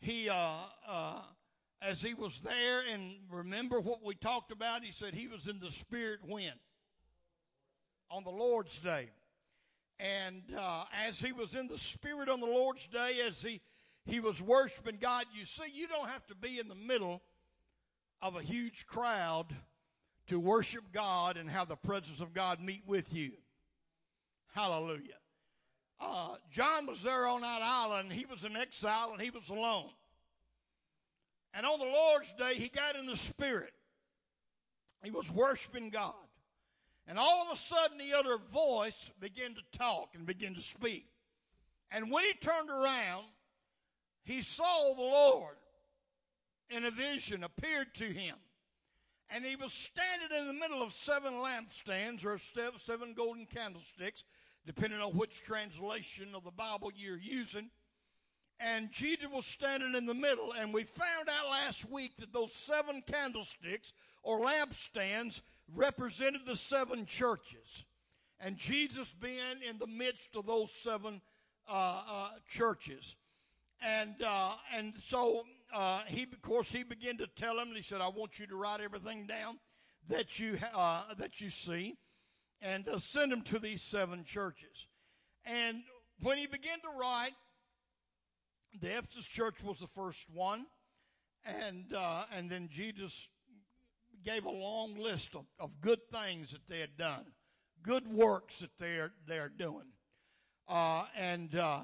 he, 0.00 0.28
uh, 0.28 0.56
uh, 0.86 1.20
as 1.80 2.02
he 2.02 2.12
was 2.12 2.40
there, 2.40 2.82
and 2.92 3.14
remember 3.30 3.80
what 3.80 4.04
we 4.04 4.14
talked 4.14 4.52
about, 4.52 4.84
he 4.84 4.92
said 4.92 5.14
he 5.14 5.28
was 5.28 5.48
in 5.48 5.60
the 5.60 5.70
spirit 5.70 6.20
when? 6.26 6.52
On 8.14 8.22
the 8.22 8.30
Lord's 8.30 8.78
day. 8.78 9.10
And 9.98 10.42
uh, 10.56 10.84
as 11.04 11.18
he 11.18 11.32
was 11.32 11.56
in 11.56 11.66
the 11.66 11.78
Spirit 11.78 12.28
on 12.28 12.38
the 12.38 12.46
Lord's 12.46 12.86
day, 12.86 13.18
as 13.26 13.42
he, 13.42 13.60
he 14.06 14.20
was 14.20 14.40
worshiping 14.40 14.98
God, 15.00 15.24
you 15.36 15.44
see, 15.44 15.64
you 15.72 15.88
don't 15.88 16.08
have 16.08 16.24
to 16.28 16.36
be 16.36 16.60
in 16.60 16.68
the 16.68 16.76
middle 16.76 17.22
of 18.22 18.36
a 18.36 18.40
huge 18.40 18.86
crowd 18.86 19.46
to 20.28 20.38
worship 20.38 20.84
God 20.92 21.36
and 21.36 21.50
have 21.50 21.66
the 21.66 21.74
presence 21.74 22.20
of 22.20 22.32
God 22.32 22.60
meet 22.60 22.84
with 22.86 23.12
you. 23.12 23.32
Hallelujah. 24.54 25.18
Uh, 26.00 26.36
John 26.52 26.86
was 26.86 27.02
there 27.02 27.26
on 27.26 27.40
that 27.40 27.62
island. 27.62 28.12
He 28.12 28.26
was 28.26 28.44
in 28.44 28.56
exile 28.56 29.10
and 29.12 29.20
he 29.20 29.30
was 29.30 29.48
alone. 29.48 29.90
And 31.52 31.66
on 31.66 31.80
the 31.80 31.84
Lord's 31.84 32.32
day, 32.34 32.54
he 32.54 32.68
got 32.68 32.94
in 32.94 33.06
the 33.06 33.16
Spirit. 33.16 33.72
He 35.02 35.10
was 35.10 35.28
worshiping 35.32 35.90
God. 35.90 36.14
And 37.06 37.18
all 37.18 37.42
of 37.42 37.56
a 37.56 37.60
sudden, 37.60 37.98
the 37.98 38.16
other 38.16 38.38
voice 38.52 39.10
began 39.20 39.54
to 39.54 39.78
talk 39.78 40.10
and 40.14 40.24
begin 40.24 40.54
to 40.54 40.62
speak. 40.62 41.06
And 41.90 42.10
when 42.10 42.24
he 42.24 42.32
turned 42.32 42.70
around, 42.70 43.26
he 44.24 44.40
saw 44.40 44.94
the 44.94 45.02
Lord 45.02 45.56
in 46.70 46.84
a 46.84 46.90
vision 46.90 47.44
appeared 47.44 47.94
to 47.96 48.06
him. 48.06 48.36
And 49.30 49.44
he 49.44 49.56
was 49.56 49.72
standing 49.72 50.36
in 50.38 50.46
the 50.46 50.52
middle 50.52 50.82
of 50.82 50.92
seven 50.92 51.34
lampstands 51.34 52.24
or 52.24 52.38
seven 52.78 53.14
golden 53.14 53.46
candlesticks, 53.46 54.24
depending 54.66 55.00
on 55.00 55.12
which 55.12 55.42
translation 55.42 56.34
of 56.34 56.44
the 56.44 56.50
Bible 56.50 56.90
you're 56.94 57.18
using. 57.18 57.70
And 58.60 58.90
Jesus 58.90 59.26
was 59.32 59.44
standing 59.44 59.94
in 59.94 60.06
the 60.06 60.14
middle. 60.14 60.52
And 60.52 60.72
we 60.72 60.84
found 60.84 61.28
out 61.28 61.50
last 61.50 61.90
week 61.90 62.16
that 62.18 62.32
those 62.32 62.52
seven 62.52 63.02
candlesticks 63.06 63.92
or 64.22 64.40
lampstands 64.40 65.40
represented 65.72 66.42
the 66.46 66.56
seven 66.56 67.06
churches. 67.06 67.84
And 68.40 68.56
Jesus 68.56 69.14
being 69.20 69.62
in 69.68 69.78
the 69.78 69.86
midst 69.86 70.36
of 70.36 70.46
those 70.46 70.70
seven 70.70 71.20
uh, 71.68 72.02
uh, 72.08 72.28
churches. 72.48 73.16
And, 73.80 74.22
uh, 74.22 74.54
and 74.74 74.94
so 75.08 75.44
uh, 75.72 76.02
he, 76.06 76.24
of 76.24 76.42
course, 76.42 76.68
he 76.68 76.82
began 76.82 77.16
to 77.18 77.26
tell 77.26 77.58
him, 77.58 77.68
he 77.74 77.82
said, 77.82 78.00
I 78.00 78.08
want 78.08 78.38
you 78.38 78.46
to 78.46 78.56
write 78.56 78.80
everything 78.80 79.26
down 79.26 79.58
that 80.08 80.38
you, 80.38 80.58
uh, 80.74 81.14
that 81.18 81.40
you 81.40 81.50
see 81.50 81.96
and 82.60 82.88
send 82.98 83.30
them 83.30 83.42
to 83.42 83.58
these 83.58 83.82
seven 83.82 84.24
churches. 84.24 84.86
And 85.44 85.82
when 86.20 86.38
he 86.38 86.46
began 86.46 86.80
to 86.80 86.98
write, 86.98 87.34
the 88.80 88.98
Ephesus 88.98 89.26
church 89.26 89.62
was 89.62 89.78
the 89.78 89.86
first 89.88 90.26
one. 90.32 90.66
And, 91.44 91.92
uh, 91.94 92.24
and 92.34 92.50
then 92.50 92.68
Jesus 92.72 93.28
gave 94.24 94.44
a 94.44 94.50
long 94.50 94.96
list 94.96 95.34
of, 95.34 95.44
of 95.60 95.70
good 95.80 96.00
things 96.10 96.50
that 96.52 96.66
they 96.68 96.80
had 96.80 96.96
done, 96.96 97.24
good 97.82 98.06
works 98.08 98.60
that 98.60 98.70
they're, 98.78 99.12
they're 99.26 99.50
doing. 99.50 99.86
Uh, 100.68 101.04
and, 101.16 101.54
uh, 101.54 101.80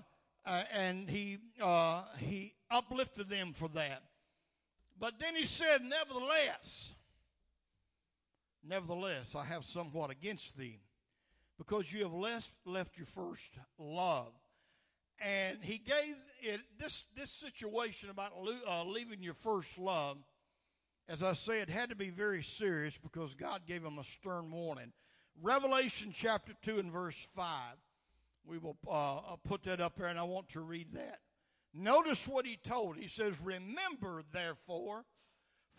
uh, 0.46 0.62
and 0.72 1.08
he, 1.10 1.38
uh, 1.60 2.02
he 2.18 2.54
uplifted 2.70 3.28
them 3.28 3.52
for 3.52 3.68
that. 3.68 4.02
But 4.98 5.14
then 5.18 5.34
he 5.34 5.46
said, 5.46 5.82
Nevertheless, 5.82 6.92
nevertheless, 8.66 9.34
I 9.34 9.44
have 9.44 9.64
somewhat 9.64 10.10
against 10.10 10.56
thee, 10.56 10.80
because 11.58 11.92
you 11.92 12.02
have 12.02 12.12
left, 12.12 12.52
left 12.64 12.96
your 12.96 13.06
first 13.06 13.58
love. 13.78 14.32
And 15.22 15.58
he 15.60 15.76
gave 15.76 16.16
it 16.40 16.60
this, 16.78 17.04
this 17.14 17.30
situation 17.30 18.08
about 18.08 18.32
uh, 18.66 18.84
leaving 18.84 19.22
your 19.22 19.34
first 19.34 19.78
love 19.78 20.16
as 21.10 21.24
I 21.24 21.32
said, 21.32 21.68
had 21.68 21.90
to 21.90 21.96
be 21.96 22.08
very 22.08 22.40
serious 22.40 22.96
because 22.96 23.34
God 23.34 23.62
gave 23.66 23.84
him 23.84 23.98
a 23.98 24.04
stern 24.04 24.52
warning. 24.52 24.92
Revelation 25.42 26.14
chapter 26.16 26.52
2 26.62 26.78
and 26.78 26.92
verse 26.92 27.16
5. 27.34 27.74
We 28.46 28.58
will 28.58 28.76
uh, 28.86 29.16
uh, 29.16 29.36
put 29.42 29.64
that 29.64 29.80
up 29.80 29.96
there, 29.96 30.06
and 30.06 30.20
I 30.20 30.22
want 30.22 30.50
to 30.50 30.60
read 30.60 30.92
that. 30.92 31.18
Notice 31.74 32.28
what 32.28 32.46
he 32.46 32.56
told. 32.56 32.96
He 32.96 33.08
says, 33.08 33.34
Remember, 33.42 34.22
therefore, 34.32 35.04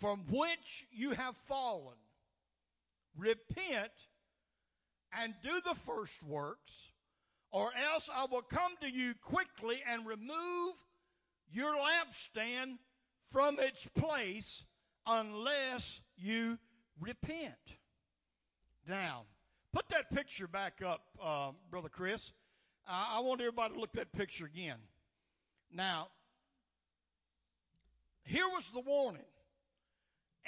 from 0.02 0.26
which 0.30 0.86
you 0.92 1.12
have 1.12 1.38
fallen, 1.48 1.96
repent 3.18 3.92
and 5.18 5.34
do 5.42 5.62
the 5.66 5.76
first 5.76 6.22
works, 6.24 6.92
or 7.52 7.72
else 7.94 8.10
I 8.14 8.26
will 8.30 8.42
come 8.42 8.74
to 8.82 8.92
you 8.92 9.14
quickly 9.22 9.82
and 9.90 10.06
remove 10.06 10.76
your 11.50 11.74
lampstand 11.76 12.80
from 13.32 13.60
its 13.60 13.88
place 13.96 14.66
unless 15.06 16.02
you 16.18 16.58
repent. 17.00 17.56
Now, 18.88 19.24
put 19.74 19.90
that 19.90 20.10
picture 20.12 20.48
back 20.48 20.82
up, 20.86 21.02
uh, 21.22 21.52
Brother 21.70 21.90
Chris. 21.90 22.32
Uh, 22.88 23.18
I 23.18 23.20
want 23.20 23.42
everybody 23.42 23.74
to 23.74 23.80
look 23.80 23.92
at 23.94 24.00
that 24.00 24.12
picture 24.14 24.46
again. 24.46 24.78
Now, 25.72 26.10
here 28.24 28.48
was 28.48 28.66
the 28.74 28.82
warning. 28.82 29.22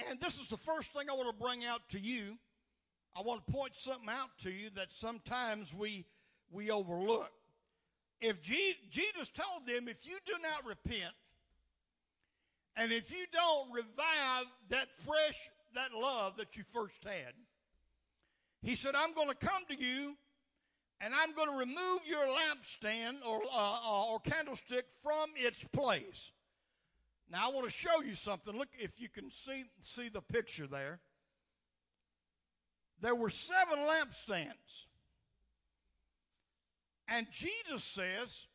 And 0.10 0.20
this 0.20 0.40
is 0.40 0.50
the 0.50 0.58
first 0.58 0.90
thing 0.90 1.10
I 1.10 1.14
want 1.14 1.30
to 1.30 1.44
bring 1.44 1.64
out 1.64 1.82
to 1.90 2.00
you. 2.00 2.38
I 3.16 3.22
want 3.22 3.46
to 3.46 3.52
point 3.52 3.76
something 3.76 4.10
out 4.10 4.30
to 4.40 4.50
you 4.50 4.70
that 4.76 4.92
sometimes 4.92 5.74
we 5.74 6.06
we 6.52 6.72
overlook. 6.72 7.32
If 8.22 8.42
Jesus 8.42 9.30
told 9.36 9.68
them, 9.68 9.88
if 9.88 9.98
you 10.04 10.18
do 10.26 10.34
not 10.42 10.66
repent, 10.66 11.14
and 12.76 12.92
if 12.92 13.12
you 13.12 13.26
don't 13.32 13.72
revive 13.72 14.46
that 14.70 14.88
fresh, 14.98 15.50
that 15.76 15.94
love 15.94 16.38
that 16.38 16.56
you 16.56 16.64
first 16.74 17.04
had, 17.04 17.34
he 18.62 18.76
said, 18.76 18.96
I'm 18.96 19.14
going 19.14 19.28
to 19.28 19.36
come 19.36 19.64
to 19.70 19.76
you 19.76 20.16
and 21.02 21.14
I'm 21.14 21.34
going 21.34 21.50
to 21.50 21.58
remove 21.58 22.02
your 22.06 22.26
lampstand 22.26 23.18
or, 23.28 23.42
uh, 23.52 23.58
uh, 23.58 24.06
or 24.06 24.20
candlestick 24.22 24.86
from 25.04 25.32
its 25.36 25.58
place. 25.74 26.32
Now, 27.30 27.50
I 27.50 27.54
want 27.54 27.66
to 27.66 27.72
show 27.72 28.02
you 28.02 28.16
something. 28.16 28.58
Look, 28.58 28.70
if 28.78 29.02
you 29.02 29.10
can 29.10 29.30
see, 29.30 29.66
see 29.82 30.10
the 30.10 30.22
picture 30.22 30.68
there. 30.68 31.00
There 33.02 33.16
were 33.16 33.30
seven 33.30 33.80
lampstands. 33.80 34.86
And 37.08 37.28
Jesus 37.32 37.84
says, 37.84 38.48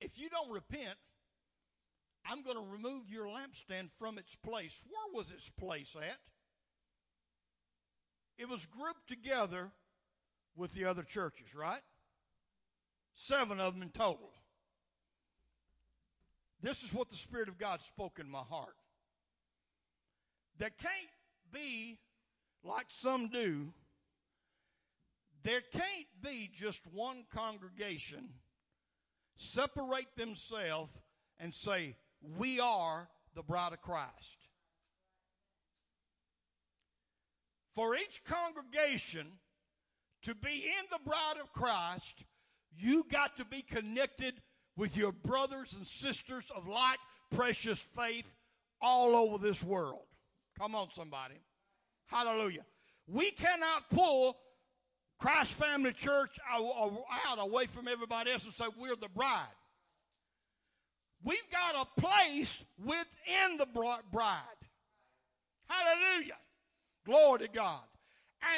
if 0.00 0.18
you 0.18 0.28
don't 0.28 0.50
repent, 0.50 0.98
I'm 2.26 2.42
going 2.42 2.56
to 2.56 2.72
remove 2.72 3.10
your 3.10 3.26
lampstand 3.26 3.90
from 3.98 4.18
its 4.18 4.34
place. 4.36 4.82
Where 4.88 5.14
was 5.14 5.30
its 5.30 5.50
place 5.50 5.94
at? 5.96 6.18
It 8.38 8.48
was 8.48 8.66
grouped 8.66 9.06
together 9.08 9.70
with 10.56 10.72
the 10.72 10.86
other 10.86 11.02
churches, 11.02 11.54
right? 11.54 11.82
Seven 13.14 13.60
of 13.60 13.74
them 13.74 13.82
in 13.82 13.90
total. 13.90 14.32
This 16.62 16.82
is 16.82 16.94
what 16.94 17.10
the 17.10 17.16
Spirit 17.16 17.48
of 17.48 17.58
God 17.58 17.82
spoke 17.82 18.18
in 18.18 18.30
my 18.30 18.40
heart. 18.40 18.74
There 20.58 20.70
can't 20.70 21.10
be, 21.52 21.98
like 22.64 22.86
some 22.88 23.28
do, 23.28 23.72
there 25.42 25.60
can't 25.72 26.06
be 26.22 26.50
just 26.52 26.82
one 26.92 27.24
congregation 27.32 28.30
separate 29.36 30.16
themselves 30.16 30.90
and 31.38 31.52
say, 31.52 31.96
We 32.38 32.60
are 32.60 33.08
the 33.34 33.42
bride 33.42 33.72
of 33.72 33.80
Christ. 33.80 34.48
For 37.74 37.96
each 37.96 38.22
congregation 38.24 39.26
to 40.22 40.34
be 40.34 40.64
in 40.78 40.86
the 40.90 41.00
bride 41.04 41.36
of 41.42 41.52
Christ, 41.52 42.24
you 42.76 43.04
got 43.10 43.36
to 43.36 43.44
be 43.44 43.62
connected 43.62 44.40
with 44.76 44.96
your 44.96 45.12
brothers 45.12 45.74
and 45.74 45.86
sisters 45.86 46.50
of 46.54 46.66
like 46.66 46.98
precious 47.30 47.78
faith 47.96 48.32
all 48.80 49.16
over 49.16 49.38
this 49.38 49.62
world. 49.62 50.06
Come 50.58 50.74
on, 50.74 50.90
somebody. 50.90 51.34
Hallelujah. 52.06 52.64
We 53.06 53.30
cannot 53.32 53.90
pull 53.90 54.36
Christ 55.18 55.52
Family 55.52 55.92
Church 55.92 56.38
out 56.50 57.38
away 57.38 57.66
from 57.66 57.88
everybody 57.88 58.30
else 58.30 58.44
and 58.44 58.52
say 58.52 58.64
we're 58.78 58.96
the 58.96 59.08
bride. 59.08 59.46
We've 61.24 61.50
got 61.50 61.74
a 61.74 62.00
place 62.00 62.62
within 62.78 63.56
the 63.58 63.66
bride. 64.12 64.40
Hallelujah. 65.66 66.36
Glory 67.06 67.40
to 67.40 67.48
God. 67.48 67.80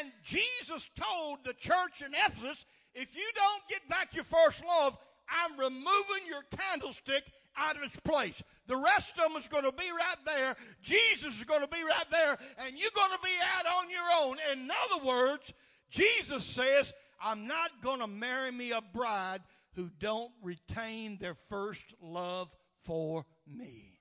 And 0.00 0.10
Jesus 0.24 0.90
told 0.96 1.38
the 1.44 1.54
church 1.54 2.02
in 2.04 2.12
Ephesus, 2.12 2.64
if 2.94 3.16
you 3.16 3.28
don't 3.34 3.62
get 3.68 3.88
back 3.88 4.14
your 4.14 4.24
first 4.24 4.64
love, 4.64 4.98
I'm 5.28 5.58
removing 5.58 6.26
your 6.26 6.42
candlestick 6.50 7.22
out 7.56 7.76
of 7.76 7.82
its 7.82 7.98
place. 8.00 8.42
The 8.66 8.76
rest 8.76 9.12
of 9.16 9.32
them 9.32 9.40
is 9.40 9.48
going 9.48 9.64
to 9.64 9.72
be 9.72 9.90
right 9.90 10.16
there. 10.24 10.56
Jesus 10.82 11.36
is 11.38 11.44
going 11.44 11.60
to 11.60 11.68
be 11.68 11.82
right 11.82 12.06
there. 12.10 12.36
And 12.58 12.76
you're 12.76 12.90
going 12.94 13.12
to 13.12 13.22
be 13.22 13.30
out 13.56 13.66
on 13.66 13.90
your 13.90 14.28
own. 14.28 14.36
In 14.52 14.70
other 14.70 15.06
words, 15.06 15.52
Jesus 15.90 16.44
says, 16.44 16.92
I'm 17.22 17.46
not 17.46 17.70
going 17.82 18.00
to 18.00 18.06
marry 18.06 18.50
me 18.50 18.72
a 18.72 18.80
bride 18.80 19.40
who 19.76 19.90
don't 20.00 20.32
retain 20.42 21.18
their 21.20 21.36
first 21.50 21.84
love 22.02 22.48
for 22.82 23.26
me. 23.46 24.00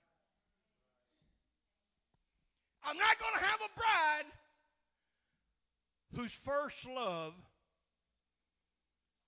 I'm 2.83 2.97
not 2.97 3.19
going 3.19 3.33
to 3.37 3.45
have 3.45 3.59
a 3.59 3.77
bride 3.77 4.31
whose 6.15 6.31
first 6.31 6.87
love 6.87 7.33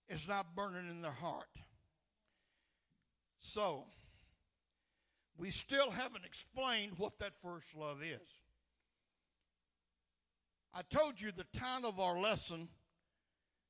is 0.07 0.27
not 0.27 0.55
burning 0.55 0.89
in 0.89 1.01
their 1.01 1.11
heart. 1.11 1.49
So, 3.41 3.83
we 5.37 5.51
still 5.51 5.91
haven't 5.91 6.25
explained 6.25 6.93
what 6.97 7.19
that 7.19 7.33
first 7.41 7.75
love 7.75 7.97
is. 8.01 8.27
I 10.73 10.81
told 10.83 11.19
you 11.19 11.31
the 11.31 11.59
title 11.59 11.89
of 11.89 11.99
our 11.99 12.19
lesson 12.19 12.69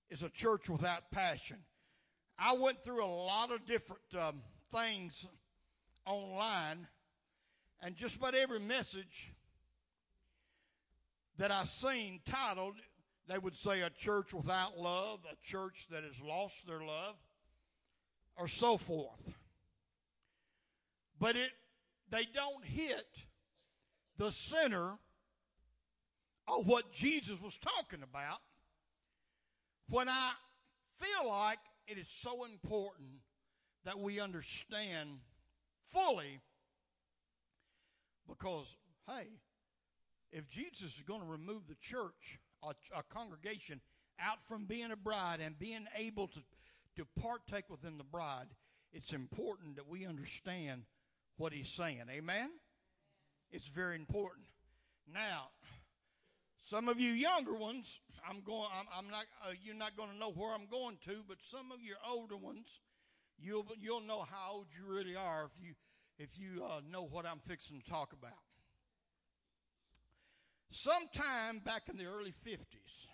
is 0.09 0.21
A 0.21 0.29
Church 0.29 0.69
Without 0.69 1.09
Passion. 1.11 1.57
I 2.39 2.53
went 2.53 2.83
through 2.83 3.03
a 3.03 3.07
lot 3.07 3.51
of 3.51 3.65
different 3.65 4.01
um, 4.17 4.41
things 4.71 5.25
online, 6.05 6.87
and 7.81 7.95
just 7.95 8.17
about 8.17 8.35
every 8.35 8.59
message 8.59 9.33
that 11.37 11.51
I 11.51 11.65
seen 11.65 12.19
titled 12.25 12.75
they 13.27 13.37
would 13.37 13.55
say 13.55 13.81
a 13.81 13.89
church 13.89 14.33
without 14.33 14.77
love, 14.77 15.19
a 15.29 15.35
church 15.45 15.87
that 15.91 16.03
has 16.03 16.21
lost 16.21 16.65
their 16.65 16.81
love, 16.81 17.15
or 18.37 18.47
so 18.47 18.77
forth. 18.77 19.33
But 21.19 21.35
it 21.35 21.49
they 22.09 22.25
don't 22.33 22.63
hit 22.63 23.05
the 24.17 24.31
center 24.31 24.93
of 26.47 26.65
what 26.65 26.93
Jesus 26.93 27.41
was 27.41 27.57
talking 27.57 28.01
about 28.01 28.39
when 29.89 30.07
I 30.07 30.31
feel 30.99 31.29
like 31.29 31.59
it 31.87 31.97
is 31.97 32.07
so 32.09 32.43
important 32.43 33.21
that 33.85 33.99
we 33.99 34.19
understand 34.19 35.19
fully 35.93 36.41
because, 38.27 38.75
hey, 39.07 39.27
if 40.31 40.47
Jesus 40.49 40.95
is 40.95 41.03
going 41.07 41.21
to 41.21 41.27
remove 41.27 41.67
the 41.67 41.75
church 41.75 42.39
a, 42.63 42.73
a 42.95 43.03
congregation 43.13 43.79
out 44.19 44.39
from 44.47 44.65
being 44.65 44.91
a 44.91 44.95
bride 44.95 45.39
and 45.39 45.57
being 45.57 45.85
able 45.95 46.27
to, 46.27 46.39
to 46.97 47.05
partake 47.21 47.69
within 47.69 47.97
the 47.97 48.03
bride, 48.03 48.47
it's 48.91 49.13
important 49.13 49.75
that 49.77 49.87
we 49.87 50.05
understand 50.05 50.83
what 51.37 51.53
he's 51.53 51.69
saying. 51.69 52.03
Amen? 52.09 52.49
It's 53.51 53.67
very 53.67 53.95
important. 53.95 54.47
Now, 55.11 55.49
some 56.67 56.89
of 56.89 56.99
you 56.99 57.11
younger 57.11 57.53
ones, 57.53 58.01
I'm 58.29 58.41
going. 58.41 58.67
I'm, 58.77 58.87
I'm 58.93 59.09
not. 59.09 59.23
Uh, 59.41 59.53
you're 59.63 59.73
not 59.73 59.95
going 59.95 60.09
to 60.11 60.17
know 60.17 60.31
where 60.31 60.53
I'm 60.53 60.67
going 60.69 60.97
to, 61.05 61.23
but 61.25 61.37
some 61.41 61.71
of 61.71 61.81
your 61.81 61.95
older 62.05 62.35
ones, 62.35 62.81
you'll 63.39 63.65
you'll 63.79 64.01
know 64.01 64.25
how 64.29 64.55
old 64.55 64.65
you 64.77 64.93
really 64.93 65.15
are 65.15 65.45
if 65.45 65.65
you 65.65 65.75
if 66.17 66.37
you 66.37 66.65
uh, 66.65 66.81
know 66.91 67.03
what 67.03 67.25
I'm 67.25 67.39
fixing 67.47 67.79
to 67.79 67.89
talk 67.89 68.11
about. 68.11 68.33
Sometime 70.69 71.59
back 71.59 71.83
in 71.89 71.95
the 71.95 72.03
early 72.03 72.33
50s, 72.45 73.07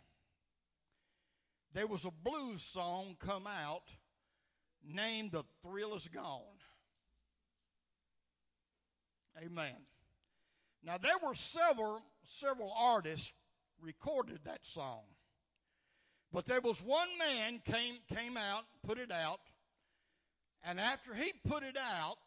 there 1.75 1.85
was 1.85 2.05
a 2.05 2.11
blues 2.11 2.63
song 2.63 3.17
come 3.19 3.45
out 3.45 3.83
named 4.83 5.31
The 5.31 5.43
Thrill 5.61 5.95
Is 5.95 6.07
Gone. 6.07 6.41
Amen. 9.37 9.75
Now 10.83 10.97
there 10.97 11.19
were 11.23 11.35
several 11.35 12.01
several 12.25 12.73
artists 12.75 13.31
recorded 13.83 14.39
that 14.45 14.61
song. 14.63 15.01
But 16.31 16.45
there 16.45 16.61
was 16.61 16.81
one 16.81 17.09
man 17.19 17.61
came 17.63 17.97
came 18.13 18.37
out, 18.37 18.63
put 18.85 18.97
it 18.97 19.11
out, 19.11 19.41
and 20.63 20.79
after 20.79 21.13
he 21.13 21.33
put 21.47 21.63
it 21.63 21.77
out, 21.77 22.17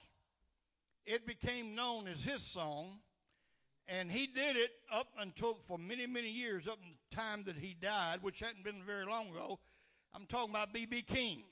it 1.07 1.27
became 1.27 1.75
known 1.75 2.07
as 2.07 2.25
his 2.25 2.43
song. 2.43 2.99
And 3.89 4.11
he 4.11 4.27
did 4.27 4.57
it 4.57 4.71
up 4.93 5.07
until 5.19 5.55
for 5.69 5.79
many, 5.79 6.07
many 6.07 6.29
years, 6.29 6.67
up 6.67 6.79
in 6.83 6.91
the 6.91 7.17
time 7.17 7.45
that 7.47 7.57
he 7.57 7.77
died, 7.81 8.19
which 8.21 8.41
hadn't 8.41 8.65
been 8.65 8.83
very 8.85 9.07
long 9.07 9.29
ago. 9.29 9.61
I'm 10.13 10.27
talking 10.27 10.51
about 10.51 10.73
B.B. 10.73 11.03
King. 11.03 11.45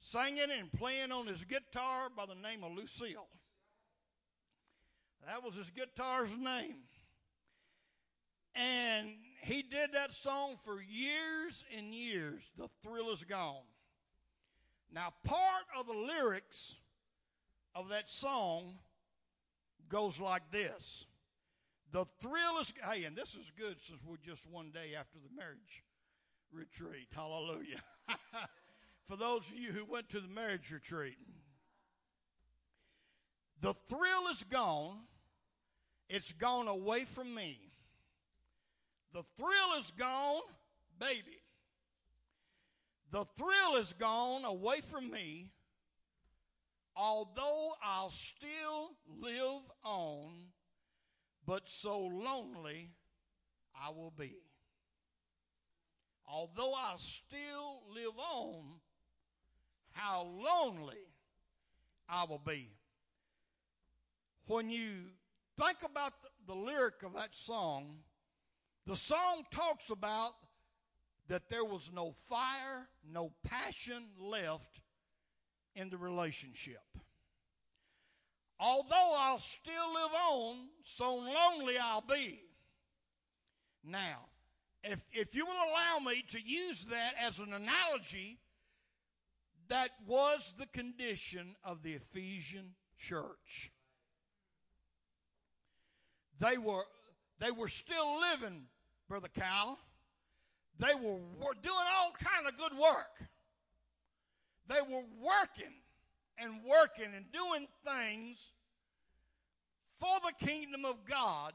Singing 0.00 0.50
and 0.58 0.70
playing 0.70 1.12
on 1.12 1.26
his 1.26 1.42
guitar 1.44 2.08
by 2.14 2.26
the 2.26 2.34
name 2.34 2.62
of 2.62 2.72
Lucille. 2.72 3.28
That 5.26 5.42
was 5.42 5.54
his 5.54 5.70
guitar's 5.70 6.36
name. 6.36 6.82
And 8.56 9.10
he 9.42 9.62
did 9.62 9.92
that 9.92 10.14
song 10.14 10.56
for 10.64 10.80
years 10.80 11.64
and 11.76 11.94
years. 11.94 12.42
The 12.56 12.68
thrill 12.82 13.10
is 13.10 13.22
gone. 13.24 13.62
Now, 14.92 15.12
part 15.24 15.64
of 15.78 15.86
the 15.86 15.92
lyrics 15.92 16.74
of 17.74 17.90
that 17.90 18.08
song 18.08 18.78
goes 19.88 20.18
like 20.18 20.50
this. 20.50 21.06
The 21.92 22.06
thrill 22.20 22.58
is, 22.60 22.72
hey, 22.90 23.04
and 23.04 23.14
this 23.14 23.34
is 23.34 23.50
good 23.58 23.76
since 23.80 24.00
we're 24.04 24.16
just 24.16 24.48
one 24.50 24.70
day 24.70 24.94
after 24.98 25.18
the 25.18 25.34
marriage 25.36 25.84
retreat. 26.50 27.08
Hallelujah. 27.14 27.82
For 29.08 29.16
those 29.16 29.42
of 29.46 29.54
you 29.54 29.72
who 29.72 29.84
went 29.84 30.08
to 30.10 30.20
the 30.20 30.28
marriage 30.28 30.70
retreat, 30.72 31.16
the 33.60 33.74
thrill 33.88 34.28
is 34.30 34.42
gone 34.44 34.98
It's 36.08 36.32
gone 36.32 36.68
away 36.68 37.04
from 37.04 37.34
me. 37.34 37.65
The 39.12 39.22
thrill 39.36 39.78
is 39.78 39.90
gone, 39.96 40.42
baby. 40.98 41.40
The 43.10 43.24
thrill 43.36 43.76
is 43.76 43.92
gone 43.94 44.44
away 44.44 44.80
from 44.80 45.10
me, 45.10 45.52
although 46.94 47.72
I'll 47.82 48.10
still 48.10 48.90
live 49.20 49.62
on, 49.84 50.32
but 51.46 51.68
so 51.68 52.00
lonely 52.00 52.90
I 53.80 53.90
will 53.90 54.12
be. 54.16 54.34
Although 56.28 56.74
I'll 56.74 56.98
still 56.98 57.82
live 57.94 58.18
on, 58.18 58.64
how 59.92 60.24
lonely 60.24 60.98
I 62.08 62.24
will 62.24 62.42
be. 62.44 62.70
When 64.46 64.68
you 64.68 65.10
think 65.58 65.78
about 65.84 66.12
the 66.46 66.54
lyric 66.54 67.02
of 67.02 67.14
that 67.14 67.34
song, 67.34 67.98
the 68.86 68.96
song 68.96 69.44
talks 69.50 69.90
about 69.90 70.32
that 71.28 71.48
there 71.50 71.64
was 71.64 71.90
no 71.92 72.14
fire, 72.28 72.88
no 73.12 73.32
passion 73.42 74.04
left 74.18 74.80
in 75.74 75.90
the 75.90 75.96
relationship. 75.96 76.82
Although 78.58 79.14
I'll 79.16 79.38
still 79.38 79.92
live 79.92 80.12
on, 80.30 80.56
so 80.82 81.16
lonely 81.16 81.76
I'll 81.78 82.00
be. 82.00 82.40
Now, 83.84 84.26
if, 84.82 85.04
if 85.12 85.34
you 85.34 85.44
will 85.44 85.52
allow 85.52 85.98
me 85.98 86.24
to 86.30 86.40
use 86.40 86.86
that 86.86 87.14
as 87.20 87.38
an 87.38 87.52
analogy, 87.52 88.38
that 89.68 89.90
was 90.06 90.54
the 90.58 90.66
condition 90.66 91.56
of 91.64 91.82
the 91.82 91.94
Ephesian 91.94 92.74
church. 92.98 93.72
They 96.38 96.56
were, 96.56 96.84
they 97.40 97.50
were 97.50 97.68
still 97.68 98.20
living, 98.20 98.64
Brother 99.08 99.28
Cal. 99.28 99.78
They 100.78 100.94
were, 100.94 101.18
doing 101.62 101.86
all 101.98 102.12
kind 102.22 102.46
of 102.46 102.58
good 102.58 102.76
work. 102.78 103.22
They 104.68 104.80
were 104.82 105.04
working 105.22 105.72
and 106.38 106.62
working 106.64 107.14
and 107.14 107.24
doing 107.32 107.66
things 107.84 108.38
for 109.98 110.20
the 110.20 110.44
kingdom 110.44 110.84
of 110.84 111.04
God, 111.06 111.54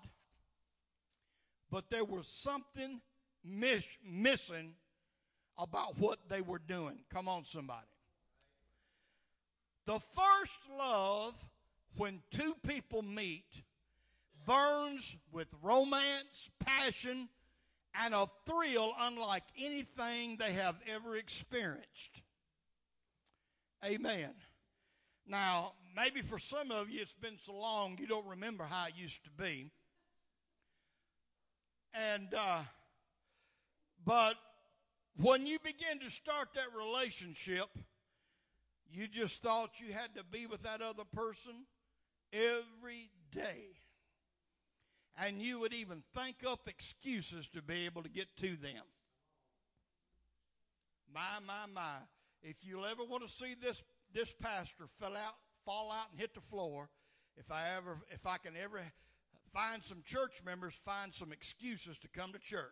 but 1.69 1.89
there 1.91 2.03
was 2.03 2.27
something 2.27 2.99
miss, 3.43 3.85
missing 4.03 4.73
about 5.57 5.99
what 5.99 6.17
they 6.29 6.41
were 6.41 6.59
doing. 6.59 6.99
Come 7.13 7.27
on, 7.27 7.45
somebody. 7.45 7.85
The 9.85 9.99
first 9.99 10.59
love, 10.77 11.33
when 11.97 12.21
two 12.31 12.55
people 12.65 13.03
meet, 13.03 13.63
burns 14.45 15.15
with 15.31 15.47
romance, 15.61 16.49
passion, 16.59 17.29
and 17.93 18.13
a 18.13 18.27
thrill 18.45 18.93
unlike 18.99 19.43
anything 19.57 20.37
they 20.37 20.53
have 20.53 20.75
ever 20.87 21.15
experienced. 21.15 22.21
Amen. 23.83 24.31
Now, 25.27 25.73
maybe 25.95 26.21
for 26.21 26.39
some 26.39 26.71
of 26.71 26.89
you 26.89 27.01
it's 27.01 27.13
been 27.13 27.37
so 27.43 27.53
long 27.53 27.97
you 27.99 28.07
don't 28.07 28.27
remember 28.27 28.63
how 28.63 28.85
it 28.85 28.93
used 28.95 29.23
to 29.23 29.29
be. 29.31 29.71
And, 31.93 32.33
uh, 32.33 32.61
but 34.05 34.35
when 35.17 35.45
you 35.45 35.59
begin 35.59 35.99
to 35.99 36.09
start 36.09 36.49
that 36.55 36.67
relationship, 36.77 37.67
you 38.89 39.07
just 39.07 39.41
thought 39.41 39.71
you 39.79 39.93
had 39.93 40.15
to 40.15 40.23
be 40.23 40.45
with 40.45 40.63
that 40.63 40.81
other 40.81 41.03
person 41.13 41.53
every 42.33 43.09
day 43.31 43.67
and 45.21 45.39
you 45.39 45.59
would 45.59 45.73
even 45.73 46.01
think 46.15 46.37
up 46.47 46.67
excuses 46.67 47.47
to 47.49 47.61
be 47.61 47.85
able 47.85 48.01
to 48.01 48.09
get 48.09 48.35
to 48.37 48.55
them. 48.55 48.83
My, 51.13 51.39
my, 51.45 51.71
my. 51.71 51.97
If 52.41 52.57
you'll 52.63 52.85
ever 52.85 53.03
want 53.03 53.27
to 53.27 53.31
see 53.31 53.55
this, 53.61 53.83
this 54.13 54.33
pastor 54.41 54.85
fell 54.99 55.15
out, 55.15 55.35
fall 55.63 55.91
out 55.91 56.07
and 56.11 56.19
hit 56.19 56.33
the 56.33 56.41
floor, 56.41 56.89
if 57.37 57.51
I 57.51 57.75
ever, 57.77 57.99
if 58.09 58.25
I 58.25 58.37
can 58.37 58.53
ever 58.61 58.81
find 59.53 59.83
some 59.83 60.01
church 60.03 60.41
members, 60.43 60.73
find 60.83 61.13
some 61.13 61.31
excuses 61.31 61.99
to 61.99 62.07
come 62.07 62.33
to 62.33 62.39
church. 62.39 62.71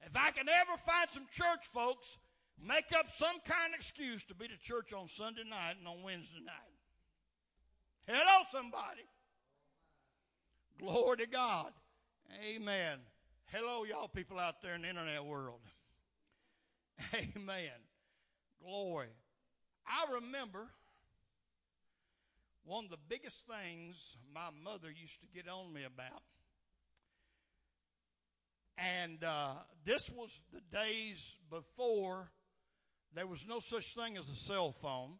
If 0.00 0.16
I 0.16 0.30
can 0.30 0.48
ever 0.48 0.78
find 0.78 1.08
some 1.12 1.26
church 1.30 1.66
folks, 1.74 2.16
make 2.64 2.96
up 2.96 3.06
some 3.18 3.40
kind 3.44 3.74
of 3.74 3.80
excuse 3.80 4.22
to 4.24 4.34
be 4.34 4.48
to 4.48 4.56
church 4.56 4.92
on 4.92 5.08
Sunday 5.08 5.42
night 5.48 5.74
and 5.78 5.86
on 5.86 6.02
Wednesday 6.02 6.40
night. 6.44 6.75
Hello, 8.08 8.44
somebody. 8.52 9.02
Glory 10.78 11.16
to 11.16 11.26
God. 11.26 11.72
Amen. 12.40 12.98
Hello, 13.46 13.82
y'all 13.82 14.06
people 14.06 14.38
out 14.38 14.62
there 14.62 14.76
in 14.76 14.82
the 14.82 14.88
internet 14.88 15.24
world. 15.24 15.58
Amen. 17.14 17.80
Glory. 18.62 19.08
I 19.88 20.12
remember 20.14 20.68
one 22.64 22.84
of 22.84 22.90
the 22.92 22.96
biggest 23.08 23.44
things 23.48 24.16
my 24.32 24.50
mother 24.62 24.88
used 24.88 25.20
to 25.22 25.26
get 25.34 25.48
on 25.48 25.72
me 25.72 25.82
about. 25.82 26.22
And 28.78 29.24
uh, 29.24 29.54
this 29.84 30.10
was 30.10 30.30
the 30.52 30.60
days 30.60 31.34
before 31.50 32.30
there 33.12 33.26
was 33.26 33.44
no 33.48 33.58
such 33.58 33.94
thing 33.94 34.16
as 34.16 34.28
a 34.28 34.36
cell 34.36 34.70
phone. 34.70 35.14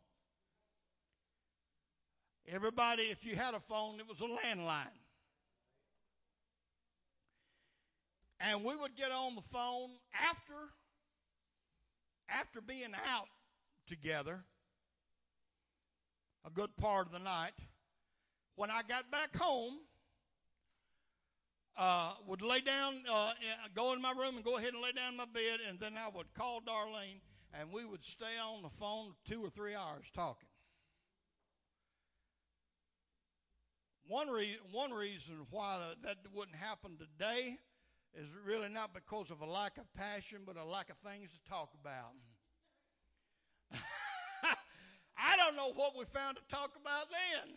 Everybody, 2.49 3.05
if 3.05 3.25
you 3.25 3.35
had 3.35 3.55
a 3.55 3.61
phone, 3.61 3.99
it 3.99 4.09
was 4.09 4.21
a 4.21 4.25
landline. 4.25 4.87
And 8.39 8.63
we 8.63 8.77
would 8.77 8.95
get 8.97 9.11
on 9.11 9.35
the 9.35 9.43
phone 9.43 9.91
after 10.15 10.55
after 12.29 12.61
being 12.61 12.93
out 13.09 13.29
together 13.87 14.45
a 16.45 16.51
good 16.51 16.77
part 16.77 17.07
of 17.07 17.13
the 17.13 17.19
night. 17.19 17.55
When 18.55 18.71
I 18.71 18.83
got 18.83 19.11
back 19.11 19.37
home, 19.37 19.75
uh, 21.77 22.15
would 22.27 22.43
lay 22.43 22.61
down, 22.61 23.03
uh, 23.11 23.33
go 23.75 23.93
in 23.93 24.01
my 24.01 24.13
room 24.13 24.37
and 24.37 24.45
go 24.45 24.57
ahead 24.57 24.73
and 24.73 24.83
lay 24.83 24.93
down 24.93 25.13
in 25.13 25.17
my 25.17 25.27
bed, 25.27 25.61
and 25.69 25.79
then 25.79 25.95
I 25.99 26.09
would 26.09 26.33
call 26.35 26.61
Darlene, 26.61 27.21
and 27.53 27.71
we 27.71 27.85
would 27.85 28.05
stay 28.05 28.39
on 28.43 28.63
the 28.63 28.71
phone 28.71 29.13
two 29.29 29.45
or 29.45 29.51
three 29.51 29.75
hours 29.75 30.07
talking. 30.15 30.46
One, 34.09 34.29
re- 34.29 34.59
one 34.71 34.93
reason 34.93 35.47
why 35.51 35.81
that 36.05 36.19
wouldn't 36.33 36.57
happen 36.57 36.97
today 36.97 37.59
is 38.15 38.29
really 38.47 38.69
not 38.69 38.95
because 38.95 39.31
of 39.31 39.41
a 39.41 39.47
lack 39.47 39.79
of 39.79 39.93
passion, 39.95 40.43
but 40.47 40.57
a 40.57 40.65
lack 40.65 40.91
of 40.91 40.97
things 40.99 41.31
to 41.33 41.51
talk 41.51 41.71
about. 41.81 42.13
I 45.19 45.37
don't 45.37 45.57
know 45.57 45.73
what 45.75 45.97
we 45.99 46.05
found 46.05 46.37
to 46.37 46.43
talk 46.55 46.73
about 46.81 47.07
then. 47.11 47.55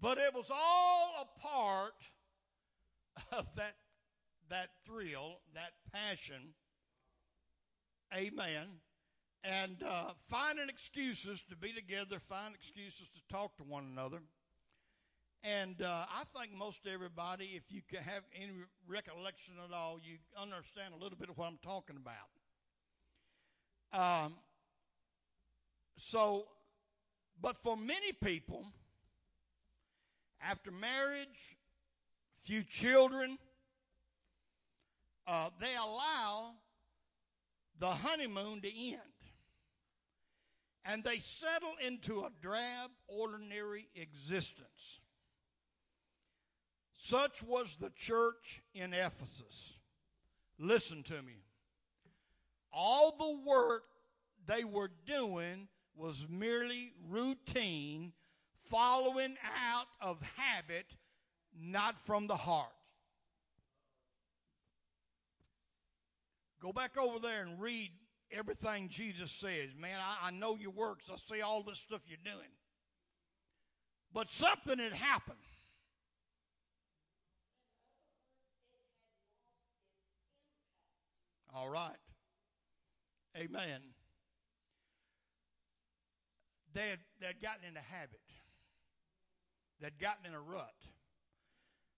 But 0.00 0.16
it 0.16 0.32
was 0.34 0.50
all 0.50 1.14
a 1.20 1.40
part 1.40 1.92
of 3.32 3.46
that, 3.56 3.74
that 4.48 4.70
thrill, 4.86 5.40
that 5.54 5.72
passion. 5.92 6.54
Amen 8.14 8.80
and 9.42 9.82
uh, 9.82 10.12
finding 10.28 10.68
excuses 10.68 11.42
to 11.48 11.56
be 11.56 11.72
together, 11.72 12.18
finding 12.28 12.54
excuses 12.54 13.08
to 13.14 13.34
talk 13.34 13.56
to 13.56 13.64
one 13.64 13.84
another. 13.90 14.18
And 15.42 15.80
uh, 15.80 16.04
I 16.10 16.24
think 16.38 16.52
most 16.54 16.80
everybody, 16.92 17.52
if 17.56 17.62
you 17.70 17.80
can 17.90 18.02
have 18.02 18.22
any 18.34 18.52
recollection 18.86 19.54
at 19.64 19.74
all, 19.74 19.98
you 20.02 20.18
understand 20.40 20.92
a 20.92 21.02
little 21.02 21.16
bit 21.18 21.30
of 21.30 21.38
what 21.38 21.46
I'm 21.46 21.58
talking 21.62 21.96
about. 21.96 22.28
Um, 24.26 24.34
so, 25.96 26.46
but 27.40 27.56
for 27.56 27.76
many 27.76 28.12
people, 28.12 28.66
after 30.42 30.70
marriage, 30.70 31.56
few 32.42 32.62
children, 32.62 33.38
uh, 35.26 35.48
they 35.58 35.74
allow 35.74 36.52
the 37.78 37.88
honeymoon 37.88 38.60
to 38.60 38.68
end 38.68 39.09
and 40.84 41.04
they 41.04 41.18
settle 41.18 41.74
into 41.84 42.20
a 42.20 42.30
drab, 42.40 42.90
ordinary 43.08 43.88
existence. 43.94 45.00
Such 46.92 47.42
was 47.42 47.76
the 47.80 47.90
church 47.90 48.62
in 48.74 48.92
Ephesus. 48.92 49.74
Listen 50.58 51.02
to 51.04 51.22
me. 51.22 51.44
All 52.72 53.16
the 53.18 53.50
work 53.50 53.84
they 54.46 54.64
were 54.64 54.90
doing 55.06 55.68
was 55.94 56.26
merely 56.28 56.92
routine, 57.08 58.12
following 58.70 59.36
out 59.68 59.86
of 60.00 60.18
habit, 60.36 60.86
not 61.58 61.98
from 62.06 62.26
the 62.26 62.36
heart. 62.36 62.68
Go 66.60 66.72
back 66.72 66.96
over 66.98 67.18
there 67.18 67.42
and 67.42 67.60
read 67.60 67.90
everything 68.36 68.88
Jesus 68.88 69.30
says. 69.30 69.70
Man, 69.78 69.98
I, 69.98 70.28
I 70.28 70.30
know 70.30 70.56
your 70.56 70.70
works. 70.70 71.10
I 71.12 71.16
see 71.16 71.40
all 71.42 71.62
this 71.62 71.78
stuff 71.78 72.00
you're 72.06 72.18
doing. 72.24 72.50
But 74.12 74.30
something 74.30 74.78
had 74.78 74.92
happened. 74.92 75.38
All 81.54 81.68
right. 81.68 81.96
Amen. 83.36 83.80
They 86.72 86.88
had, 86.88 86.98
they 87.20 87.26
had 87.26 87.42
gotten 87.42 87.64
in 87.68 87.76
a 87.76 87.80
habit. 87.80 88.20
They'd 89.80 89.98
gotten 89.98 90.26
in 90.26 90.34
a 90.34 90.40
rut. 90.40 90.74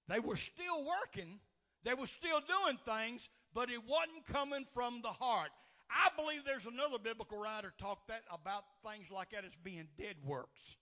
They 0.08 0.20
were 0.20 0.36
still 0.36 0.84
working. 0.84 1.40
They 1.84 1.94
were 1.94 2.06
still 2.06 2.40
doing 2.40 2.78
things, 2.84 3.28
but 3.54 3.70
it 3.70 3.80
wasn't 3.86 4.26
coming 4.26 4.66
from 4.72 5.00
the 5.02 5.08
heart. 5.08 5.50
I 5.92 6.08
believe 6.16 6.44
there's 6.44 6.66
another 6.66 6.98
biblical 6.98 7.38
writer 7.38 7.72
talk 7.78 8.06
that 8.08 8.22
about 8.32 8.64
things 8.84 9.10
like 9.10 9.30
that 9.30 9.44
as 9.44 9.52
being 9.62 9.88
dead 9.98 10.16
works. 10.24 10.76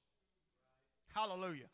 Hallelujah. 1.14 1.66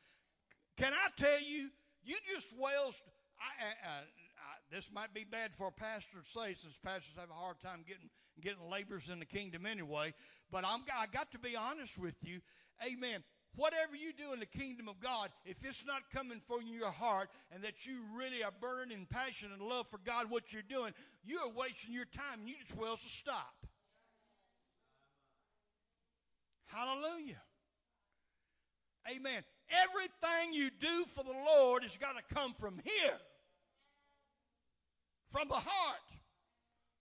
Can 0.76 0.92
I 0.92 1.08
tell 1.20 1.40
you, 1.40 1.68
you 2.04 2.16
just 2.34 2.48
well, 2.58 2.94
I, 3.38 3.64
I, 3.64 3.88
I, 3.88 4.74
this 4.74 4.90
might 4.92 5.12
be 5.12 5.24
bad 5.24 5.54
for 5.54 5.68
a 5.68 5.72
pastor 5.72 6.18
to 6.22 6.28
say, 6.28 6.54
since 6.54 6.78
pastors 6.82 7.14
have 7.18 7.30
a 7.30 7.34
hard 7.34 7.60
time 7.60 7.84
getting 7.86 8.08
getting 8.40 8.68
laborers 8.70 9.08
in 9.08 9.18
the 9.18 9.26
kingdom 9.26 9.64
anyway. 9.64 10.12
But 10.50 10.64
I'm, 10.66 10.82
I 10.94 11.06
got 11.06 11.32
to 11.32 11.38
be 11.38 11.56
honest 11.56 11.98
with 11.98 12.16
you, 12.22 12.40
Amen. 12.84 13.22
Whatever 13.56 13.96
you 13.96 14.12
do 14.12 14.32
in 14.34 14.40
the 14.40 14.46
kingdom 14.46 14.86
of 14.86 15.00
God, 15.00 15.30
if 15.46 15.56
it's 15.64 15.82
not 15.86 16.10
coming 16.12 16.40
from 16.46 16.66
your 16.66 16.90
heart 16.90 17.30
and 17.50 17.64
that 17.64 17.86
you 17.86 18.00
really 18.14 18.44
are 18.44 18.52
burning 18.60 18.96
in 18.96 19.06
passion 19.06 19.50
and 19.52 19.62
love 19.62 19.86
for 19.90 19.98
God, 20.04 20.30
what 20.30 20.52
you're 20.52 20.62
doing, 20.62 20.92
you 21.24 21.38
are 21.38 21.48
wasting 21.48 21.94
your 21.94 22.04
time 22.04 22.40
and 22.40 22.48
you 22.48 22.54
just 22.62 22.78
well 22.78 22.96
to 22.96 23.08
stop. 23.08 23.66
Hallelujah. 26.66 27.40
Amen. 29.10 29.42
Everything 29.70 30.52
you 30.52 30.70
do 30.70 31.04
for 31.14 31.24
the 31.24 31.30
Lord 31.30 31.82
has 31.82 31.96
got 31.96 32.14
to 32.16 32.34
come 32.34 32.54
from 32.54 32.80
here 32.84 33.18
from 35.30 35.48
the 35.48 35.54
heart, 35.54 36.08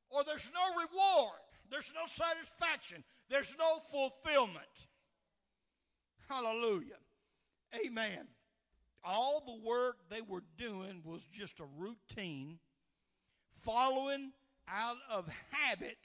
or 0.10 0.24
there's 0.24 0.50
no 0.54 0.82
reward, 0.82 1.39
there's 1.70 1.91
no 1.94 2.06
satisfaction, 2.08 3.04
there's 3.30 3.54
no 3.60 3.80
fulfillment. 3.91 4.65
Hallelujah. 6.28 6.98
Amen. 7.86 8.28
All 9.04 9.44
the 9.46 9.68
work 9.68 9.98
they 10.10 10.22
were 10.22 10.44
doing 10.58 11.02
was 11.04 11.28
just 11.32 11.60
a 11.60 11.66
routine, 11.78 12.60
following 13.64 14.32
out 14.68 14.98
of 15.10 15.30
habit 15.52 16.00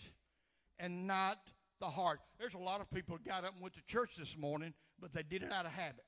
and 0.78 1.06
not 1.06 1.38
the 1.80 1.86
heart. 1.86 2.20
There's 2.38 2.54
a 2.54 2.58
lot 2.58 2.80
of 2.80 2.90
people 2.90 3.18
got 3.26 3.44
up 3.44 3.54
and 3.54 3.62
went 3.62 3.74
to 3.74 3.82
church 3.86 4.16
this 4.18 4.36
morning, 4.36 4.74
but 5.00 5.12
they 5.14 5.22
did 5.22 5.42
it 5.42 5.52
out 5.52 5.64
of 5.64 5.72
habit. 5.72 6.04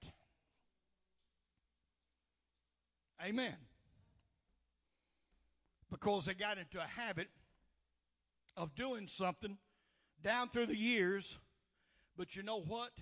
Amen 3.25 3.57
because 5.93 6.25
they 6.25 6.35
got 6.35 6.57
into 6.57 6.81
a 6.81 6.87
habit 6.87 7.29
of 8.57 8.75
doing 8.75 9.07
something 9.07 9.59
down 10.25 10.49
through 10.49 10.67
the 10.67 10.77
years. 10.77 11.39
But 12.17 12.35
you 12.35 12.43
know 12.43 12.61
what? 12.61 12.93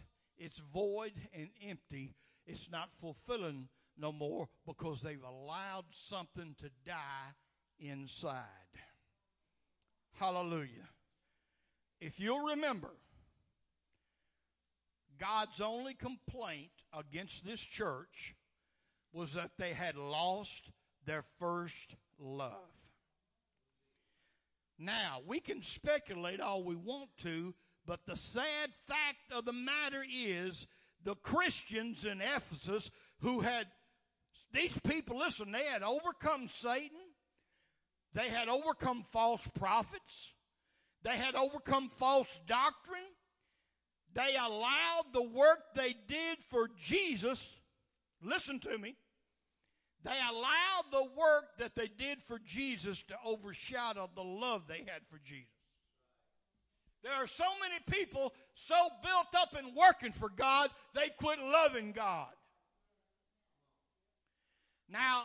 It's 0.41 0.59
void 0.59 1.13
and 1.35 1.51
empty. 1.69 2.15
It's 2.47 2.71
not 2.71 2.89
fulfilling 2.99 3.69
no 3.99 4.11
more 4.11 4.49
because 4.67 5.03
they've 5.03 5.23
allowed 5.23 5.85
something 5.91 6.57
to 6.61 6.71
die 6.87 7.35
inside. 7.79 8.45
Hallelujah. 10.19 10.89
If 12.01 12.19
you'll 12.19 12.49
remember, 12.49 12.91
God's 15.19 15.61
only 15.61 15.93
complaint 15.93 16.71
against 16.99 17.45
this 17.45 17.61
church 17.61 18.35
was 19.13 19.35
that 19.35 19.53
they 19.59 19.75
had 19.75 19.97
lost 19.97 20.71
their 21.05 21.25
first 21.39 21.97
love. 22.19 22.55
Now, 24.79 25.21
we 25.27 25.41
can 25.41 25.61
speculate 25.61 26.41
all 26.41 26.65
we 26.65 26.75
want 26.75 27.11
to, 27.19 27.55
but 27.91 28.07
the 28.07 28.15
sad 28.15 28.71
fact 28.87 29.33
of 29.33 29.45
the 29.45 29.53
matter 29.53 30.05
is 30.09 30.69
the 31.03 31.17
Christians 31.17 32.05
in 32.05 32.21
Ephesus 32.21 32.89
who 33.19 33.41
had, 33.41 33.67
these 34.53 34.79
people, 34.87 35.19
listen, 35.19 35.51
they 35.51 35.65
had 35.65 35.83
overcome 35.83 36.47
Satan, 36.47 37.01
they 38.15 38.29
had 38.29 38.47
overcome 38.47 39.05
false 39.11 39.41
prophets, 39.59 40.31
they 41.03 41.17
had 41.17 41.35
overcome 41.35 41.89
false 41.89 42.29
doctrine, 42.47 43.01
they 44.15 44.37
allowed 44.37 45.07
the 45.13 45.25
work 45.29 45.59
they 45.75 45.97
did 46.07 46.39
for 46.49 46.71
Jesus, 46.81 47.45
listen 48.23 48.61
to 48.61 48.79
me, 48.79 48.95
they 50.05 50.17
allowed 50.31 50.93
the 50.93 51.09
work 51.19 51.59
that 51.59 51.75
they 51.75 51.89
did 51.89 52.23
for 52.23 52.39
Jesus 52.39 53.03
to 53.09 53.17
overshadow 53.27 54.09
the 54.15 54.23
love 54.23 54.69
they 54.69 54.79
had 54.87 55.03
for 55.11 55.19
Jesus. 55.25 55.60
There 57.03 57.13
are 57.13 57.27
so 57.27 57.45
many 57.63 57.81
people 58.03 58.35
so 58.55 58.77
built 59.03 59.35
up 59.35 59.57
in 59.59 59.75
working 59.75 60.13
for 60.13 60.29
God, 60.29 60.71
they 60.95 61.09
quit 61.19 61.39
loving 61.39 61.93
God. 61.93 62.29
Now, 64.89 65.25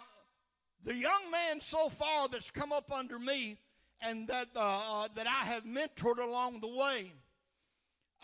the 0.83 0.95
young 0.95 1.31
man 1.31 1.59
so 1.59 1.89
far 1.89 2.27
that's 2.29 2.51
come 2.51 2.71
up 2.71 2.91
under 2.91 3.19
me 3.19 3.57
and 4.01 4.27
that, 4.27 4.49
uh, 4.55 4.59
uh, 4.59 5.07
that 5.15 5.27
I 5.27 5.45
have 5.45 5.63
mentored 5.63 6.19
along 6.19 6.61
the 6.61 6.67
way, 6.67 7.11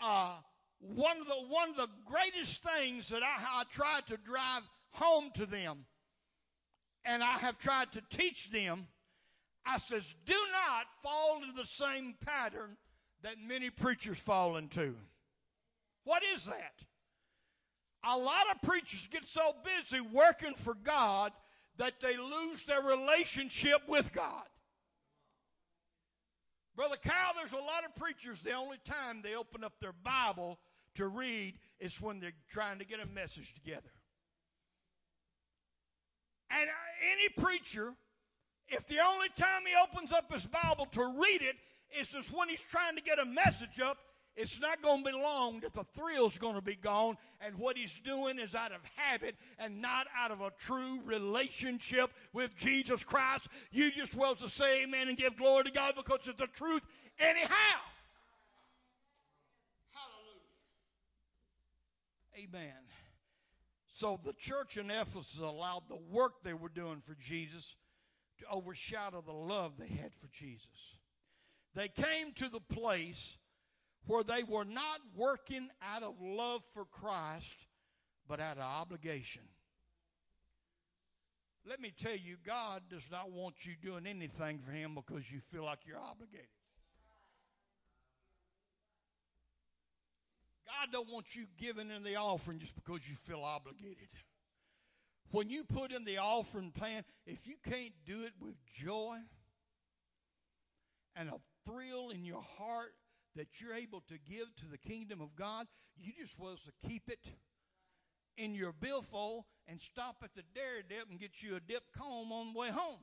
uh, 0.00 0.36
one, 0.78 1.20
of 1.20 1.26
the, 1.26 1.34
one 1.34 1.70
of 1.70 1.76
the 1.76 1.88
greatest 2.06 2.62
things 2.62 3.08
that 3.08 3.22
I, 3.22 3.60
I 3.60 3.64
try 3.70 4.00
to 4.08 4.16
drive 4.16 4.62
home 4.90 5.30
to 5.34 5.46
them 5.46 5.84
and 7.04 7.22
I 7.22 7.38
have 7.38 7.58
tried 7.58 7.92
to 7.92 8.02
teach 8.10 8.50
them. 8.50 8.86
I 9.66 9.78
says, 9.78 10.02
do 10.24 10.34
not 10.52 10.86
fall 11.02 11.42
into 11.42 11.54
the 11.54 11.66
same 11.66 12.14
pattern 12.24 12.76
that 13.22 13.36
many 13.46 13.70
preachers 13.70 14.18
fall 14.18 14.56
into. 14.56 14.94
What 16.04 16.22
is 16.34 16.44
that? 16.46 16.74
A 18.04 18.18
lot 18.18 18.44
of 18.52 18.60
preachers 18.62 19.08
get 19.10 19.24
so 19.24 19.54
busy 19.64 20.00
working 20.00 20.54
for 20.56 20.74
God 20.74 21.32
that 21.76 22.00
they 22.00 22.16
lose 22.16 22.64
their 22.64 22.82
relationship 22.82 23.88
with 23.88 24.12
God. 24.12 24.44
Brother 26.74 26.96
Kyle, 27.02 27.32
there's 27.36 27.52
a 27.52 27.56
lot 27.56 27.84
of 27.86 27.94
preachers, 27.94 28.42
the 28.42 28.52
only 28.52 28.78
time 28.84 29.20
they 29.22 29.34
open 29.34 29.62
up 29.62 29.74
their 29.80 29.92
Bible 29.92 30.58
to 30.94 31.06
read 31.06 31.54
is 31.78 32.00
when 32.00 32.18
they're 32.18 32.32
trying 32.50 32.78
to 32.78 32.84
get 32.84 32.98
a 32.98 33.06
message 33.06 33.54
together. 33.54 33.90
And 36.50 36.68
uh, 36.68 37.12
any 37.12 37.28
preacher, 37.28 37.94
if 38.68 38.86
the 38.86 38.98
only 39.00 39.28
time 39.36 39.62
he 39.66 39.74
opens 39.82 40.12
up 40.12 40.32
his 40.32 40.46
Bible 40.46 40.86
to 40.92 41.14
read 41.18 41.42
it 41.42 41.56
is 41.98 42.08
just 42.08 42.32
when 42.32 42.48
he's 42.48 42.60
trying 42.70 42.96
to 42.96 43.02
get 43.02 43.18
a 43.18 43.24
message 43.24 43.80
up, 43.84 43.98
it's 44.34 44.58
not 44.60 44.80
going 44.80 45.04
to 45.04 45.12
be 45.12 45.16
long 45.16 45.60
that 45.60 45.74
the 45.74 45.84
thrill's 45.94 46.38
going 46.38 46.54
to 46.54 46.62
be 46.62 46.74
gone, 46.74 47.18
and 47.44 47.54
what 47.56 47.76
he's 47.76 48.00
doing 48.02 48.38
is 48.38 48.54
out 48.54 48.72
of 48.72 48.80
habit 48.96 49.36
and 49.58 49.82
not 49.82 50.06
out 50.16 50.30
of 50.30 50.40
a 50.40 50.50
true 50.58 51.00
relationship 51.04 52.10
with 52.32 52.56
Jesus 52.56 53.04
Christ. 53.04 53.46
You 53.70 53.90
just 53.90 54.14
well 54.14 54.34
to 54.36 54.48
say 54.48 54.84
amen 54.84 55.08
and 55.08 55.18
give 55.18 55.36
glory 55.36 55.64
to 55.64 55.70
God 55.70 55.94
because 55.96 56.20
it's 56.26 56.38
the 56.38 56.46
truth 56.46 56.80
anyhow. 57.18 57.80
Hallelujah. 59.92 60.48
Amen. 62.48 62.72
So 63.92 64.18
the 64.24 64.32
church 64.32 64.78
in 64.78 64.90
Ephesus 64.90 65.38
allowed 65.38 65.82
the 65.88 65.98
work 66.10 66.42
they 66.42 66.54
were 66.54 66.70
doing 66.70 67.02
for 67.06 67.14
Jesus 67.20 67.76
to 68.38 68.46
overshadow 68.50 69.20
the 69.20 69.32
love 69.32 69.72
they 69.78 69.88
had 69.88 70.14
for 70.14 70.28
Jesus. 70.32 70.96
They 71.74 71.88
came 71.88 72.32
to 72.36 72.48
the 72.48 72.60
place 72.60 73.38
where 74.06 74.22
they 74.22 74.42
were 74.42 74.64
not 74.64 75.00
working 75.16 75.68
out 75.82 76.02
of 76.02 76.14
love 76.20 76.62
for 76.74 76.84
Christ, 76.84 77.56
but 78.28 78.40
out 78.40 78.58
of 78.58 78.64
obligation. 78.64 79.42
Let 81.68 81.80
me 81.80 81.92
tell 81.96 82.16
you, 82.16 82.36
God 82.44 82.82
does 82.90 83.08
not 83.10 83.30
want 83.30 83.64
you 83.64 83.74
doing 83.80 84.06
anything 84.06 84.58
for 84.58 84.72
Him 84.72 84.94
because 84.94 85.30
you 85.30 85.40
feel 85.52 85.64
like 85.64 85.80
you're 85.86 86.00
obligated. 86.00 86.48
God 90.66 90.92
don't 90.92 91.10
want 91.10 91.36
you 91.36 91.46
giving 91.58 91.90
in 91.90 92.02
the 92.02 92.16
offering 92.16 92.58
just 92.58 92.74
because 92.74 93.08
you 93.08 93.14
feel 93.14 93.42
obligated. 93.42 94.08
When 95.30 95.48
you 95.48 95.64
put 95.64 95.92
in 95.92 96.04
the 96.04 96.18
offering 96.18 96.72
plan, 96.72 97.04
if 97.26 97.46
you 97.46 97.54
can't 97.64 97.92
do 98.04 98.22
it 98.22 98.32
with 98.40 98.54
joy 98.74 99.18
and 101.14 101.28
a 101.28 101.34
thrill 101.66 102.10
in 102.10 102.24
your 102.24 102.42
heart 102.58 102.94
that 103.36 103.60
you're 103.60 103.74
able 103.74 104.02
to 104.08 104.14
give 104.28 104.54
to 104.56 104.66
the 104.70 104.78
kingdom 104.78 105.20
of 105.20 105.34
God, 105.36 105.66
you 105.96 106.12
just 106.20 106.38
was 106.38 106.60
to 106.62 106.88
keep 106.88 107.08
it 107.08 107.26
in 108.36 108.54
your 108.54 108.72
billfold 108.72 109.44
and 109.66 109.80
stop 109.80 110.16
at 110.22 110.34
the 110.34 110.42
dairy 110.54 110.82
dip 110.88 111.08
and 111.10 111.18
get 111.20 111.42
you 111.42 111.56
a 111.56 111.60
dip 111.60 111.84
comb 111.96 112.32
on 112.32 112.52
the 112.52 112.58
way 112.58 112.70
home. 112.70 113.00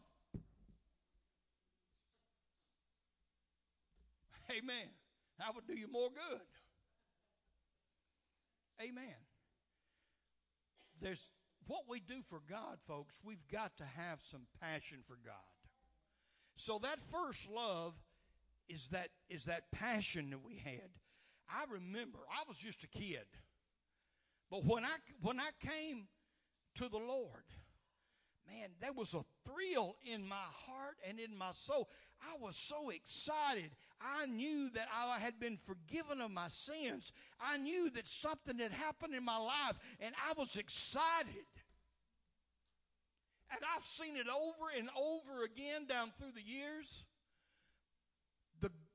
Amen. 4.51 4.89
That 5.37 5.55
would 5.55 5.67
do 5.67 5.73
you 5.73 5.91
more 5.91 6.09
good. 6.09 6.41
Amen. 8.81 9.15
There's 11.01 11.29
what 11.67 11.83
we 11.87 11.99
do 11.99 12.21
for 12.29 12.41
God, 12.49 12.77
folks, 12.87 13.13
we've 13.23 13.47
got 13.51 13.77
to 13.77 13.85
have 13.85 14.19
some 14.31 14.47
passion 14.59 14.99
for 15.07 15.17
God. 15.23 15.35
So 16.57 16.79
that 16.81 16.99
first 17.11 17.47
love 17.47 17.93
is 18.69 18.87
that 18.91 19.09
is 19.29 19.45
that 19.45 19.71
passion 19.71 20.29
that 20.29 20.45
we 20.45 20.55
had. 20.55 20.89
I 21.49 21.65
remember 21.71 22.19
I 22.29 22.47
was 22.47 22.57
just 22.57 22.83
a 22.83 22.87
kid. 22.87 23.25
But 24.49 24.65
when 24.65 24.85
I 24.85 24.95
when 25.21 25.39
I 25.39 25.49
came 25.59 26.07
to 26.75 26.87
the 26.87 26.97
Lord, 26.97 27.43
man, 28.47 28.69
there 28.81 28.93
was 28.93 29.13
a 29.13 29.23
thrill 29.45 29.95
in 30.05 30.27
my 30.27 30.35
heart 30.65 30.97
and 31.07 31.19
in 31.19 31.37
my 31.37 31.51
soul. 31.53 31.89
I 32.21 32.37
was 32.41 32.55
so 32.55 32.89
excited. 32.89 33.71
I 34.01 34.25
knew 34.25 34.69
that 34.71 34.87
I 34.93 35.19
had 35.19 35.39
been 35.39 35.57
forgiven 35.65 36.19
of 36.21 36.31
my 36.31 36.49
sins. 36.49 37.11
I 37.39 37.57
knew 37.57 37.89
that 37.91 38.07
something 38.07 38.59
had 38.59 38.71
happened 38.71 39.15
in 39.15 39.23
my 39.23 39.37
life, 39.37 39.77
and 39.99 40.13
I 40.29 40.33
was 40.37 40.55
excited. 40.55 41.47
And 43.51 43.61
I've 43.75 43.85
seen 43.85 44.15
it 44.15 44.27
over 44.27 44.69
and 44.77 44.89
over 44.97 45.43
again 45.43 45.85
down 45.87 46.11
through 46.17 46.33
the 46.35 46.41
years. 46.41 47.03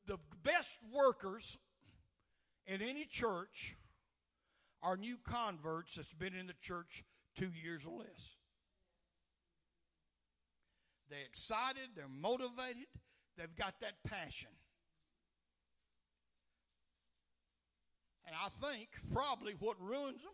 The, 0.06 0.18
best 0.44 0.78
workers 0.92 1.58
in 2.66 2.82
any 2.82 3.06
church 3.06 3.74
are 4.82 4.96
new 4.96 5.16
converts 5.26 5.96
that's 5.96 6.12
been 6.12 6.34
in 6.34 6.46
the 6.46 6.54
church 6.60 7.02
two 7.36 7.50
years 7.62 7.82
or 7.86 8.00
less. 8.00 8.36
They're 11.08 11.24
excited, 11.26 11.90
they're 11.96 12.08
motivated, 12.08 12.86
they've 13.36 13.56
got 13.56 13.74
that 13.80 13.94
passion. 14.06 14.50
And 18.26 18.36
I 18.36 18.48
think 18.66 18.88
probably 19.12 19.54
what 19.58 19.80
ruins 19.80 20.22
them 20.22 20.32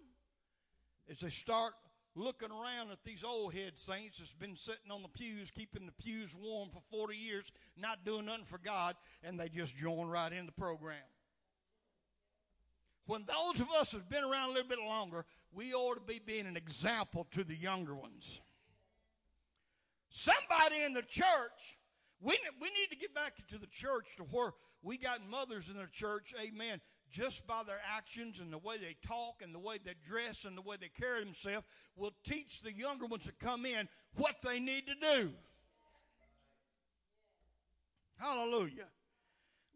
is 1.09 1.21
they 1.21 1.31
start 1.31 1.75
looking 2.15 2.51
around 2.51 2.91
at 2.91 2.99
these 3.05 3.23
old 3.25 3.55
head 3.55 3.73
saints 3.77 4.19
that's 4.19 4.33
been 4.33 4.57
sitting 4.57 4.91
on 4.91 5.03
the 5.03 5.09
pews, 5.09 5.51
keeping 5.51 5.87
the 5.87 5.93
pews 5.93 6.35
warm 6.35 6.69
for 6.71 6.83
40 6.91 7.17
years, 7.17 7.53
not 7.77 8.05
doing 8.05 8.27
nothing 8.27 8.45
for 8.45 8.59
God, 8.59 8.97
and 9.23 9.39
they 9.39 9.49
just 9.49 9.77
join 9.77 10.09
right 10.09 10.33
in 10.33 10.47
the 10.47 10.53
program. 10.53 10.97
When 13.07 13.25
those 13.27 13.61
of 13.61 13.69
us 13.71 13.93
have 13.93 14.09
been 14.09 14.25
around 14.25 14.51
a 14.51 14.53
little 14.53 14.69
bit 14.69 14.79
longer, 14.79 15.25
we 15.53 15.75
ought 15.75 15.95
to 15.95 16.01
be 16.01 16.21
being 16.25 16.47
an 16.47 16.57
example 16.57 17.27
to 17.33 17.43
the 17.43 17.57
younger 17.57 17.95
ones. 17.95 18.41
Somebody 20.11 20.83
in 20.85 20.93
the 20.93 21.03
church, 21.03 21.79
we, 22.21 22.39
we 22.61 22.69
need 22.69 22.91
to 22.91 22.97
get 22.97 23.15
back 23.15 23.35
into 23.39 23.61
the 23.61 23.67
church 23.69 24.07
to 24.17 24.25
where 24.25 24.53
we 24.83 24.97
got 24.97 25.29
mothers 25.29 25.69
in 25.69 25.77
the 25.77 25.87
church, 25.93 26.35
amen, 26.41 26.81
just 27.11 27.47
by 27.47 27.63
their 27.67 27.81
actions 27.97 28.41
and 28.41 28.53
the 28.53 28.59
way 28.59 28.77
they 28.79 28.97
talk 29.07 29.43
and 29.43 29.55
the 29.55 29.59
way 29.59 29.79
they 29.85 29.95
dress 30.07 30.45
and 30.45 30.57
the 30.57 30.63
way 30.63 30.77
they 30.81 30.89
carry 30.89 31.25
themselves 31.25 31.67
will 31.97 32.13
teach 32.25 32.63
the 32.63 32.73
younger 32.73 33.07
ones 33.07 33.25
that 33.25 33.39
come 33.39 33.67
in 33.67 33.89
what 34.17 34.37
they 34.43 34.61
need 34.61 34.85
to 34.87 34.95
do. 34.95 35.31
Hallelujah. 38.19 38.87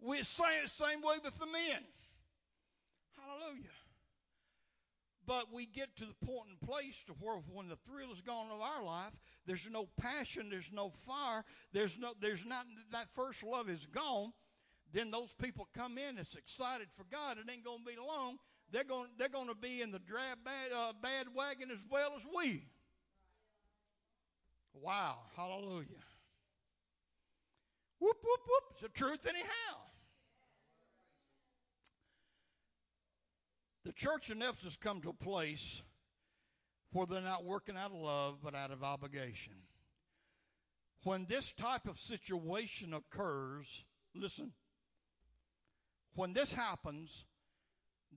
We 0.01 0.23
say 0.23 0.59
it 0.59 0.64
the 0.64 0.68
same 0.68 1.01
way 1.01 1.16
with 1.25 1.38
the 1.38 1.47
men. 1.47 1.83
Hallelujah. 3.16 3.70
But 5.27 5.53
we 5.53 5.64
get 5.64 5.97
to 5.97 6.05
the 6.05 6.27
point 6.27 6.49
and 6.51 6.61
place 6.61 7.03
to 7.07 7.14
where 7.14 7.38
when 7.51 7.68
the 7.68 7.77
thrill 7.77 8.12
is 8.12 8.20
gone 8.20 8.49
of 8.53 8.61
our 8.61 8.85
life, 8.85 9.12
there's 9.47 9.68
no 9.70 9.88
passion, 9.99 10.51
there's 10.51 10.70
no 10.73 10.90
fire, 10.90 11.44
there's 11.73 11.99
no 11.99 12.12
there's 12.20 12.44
not 12.44 12.66
that 12.92 13.09
first 13.09 13.42
love 13.42 13.70
is 13.70 13.87
gone. 13.87 14.33
Then 14.94 15.11
those 15.11 15.35
people 15.35 15.66
come 15.76 15.98
in 15.98 16.14
that's 16.16 16.37
excited 16.37 16.87
for 16.96 17.04
God. 17.11 17.37
It 17.37 17.50
ain't 17.52 17.64
going 17.64 17.80
to 17.80 17.85
be 17.85 17.96
long. 17.98 18.38
They're 18.70 18.85
going 18.85 19.09
they're 19.18 19.28
going 19.28 19.48
to 19.48 19.54
be 19.54 19.83
in 19.83 19.90
the 19.90 19.98
drab 19.98 20.38
bad 20.44 20.72
uh, 20.74 20.92
bad 21.02 21.26
wagon 21.35 21.70
as 21.72 21.80
well 21.90 22.12
as 22.16 22.22
we. 22.35 22.62
Wow! 24.72 25.16
Hallelujah. 25.37 26.00
Whoop 27.98 28.16
whoop 28.22 28.40
whoop! 28.46 28.64
It's 28.70 28.83
the 28.83 28.88
truth 28.88 29.26
anyhow. 29.28 29.80
The 33.85 33.92
church 33.92 34.30
in 34.30 34.40
Ephesus 34.42 34.76
come 34.80 35.02
to 35.02 35.11
a 35.11 35.12
place 35.12 35.83
where 36.92 37.07
they're 37.07 37.20
not 37.20 37.44
working 37.44 37.76
out 37.76 37.90
of 37.90 37.98
love 37.98 38.37
but 38.42 38.54
out 38.54 38.70
of 38.70 38.85
obligation. 38.85 39.54
When 41.02 41.26
this 41.28 41.52
type 41.52 41.87
of 41.88 41.98
situation 41.98 42.94
occurs, 42.94 43.85
listen, 44.14 44.52
when 46.14 46.33
this 46.33 46.53
happens, 46.53 47.24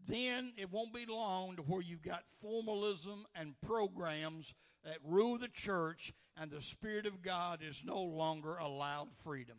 then 0.08 0.54
it 0.58 0.72
won't 0.72 0.94
be 0.94 1.06
long 1.06 1.56
to 1.56 1.62
where 1.64 1.82
you've 1.82 2.04
got 2.04 2.24
formalism 2.42 3.26
and 3.36 3.60
programs 3.62 4.54
that 4.84 4.98
rule 5.04 5.38
the 5.38 5.48
church 5.48 6.14
and 6.40 6.52
the 6.52 6.62
Spirit 6.62 7.06
of 7.06 7.22
God 7.22 7.62
is 7.62 7.82
no 7.84 8.02
longer 8.02 8.58
allowed 8.58 9.12
freedom. 9.24 9.58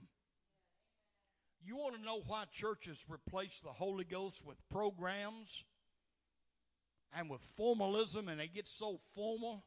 You 1.61 1.77
want 1.77 1.97
to 1.97 2.03
know 2.03 2.23
why 2.27 2.45
churches 2.53 3.05
replace 3.09 3.61
the 3.61 3.73
Holy 3.73 4.05
Ghost 4.05 4.45
with 4.45 4.57
programs? 4.71 5.65
and 7.13 7.31
with 7.31 7.41
formalism, 7.41 8.29
and 8.29 8.41
they 8.41 8.49
get 8.49 8.69
so 8.69 9.01
formal. 9.15 9.65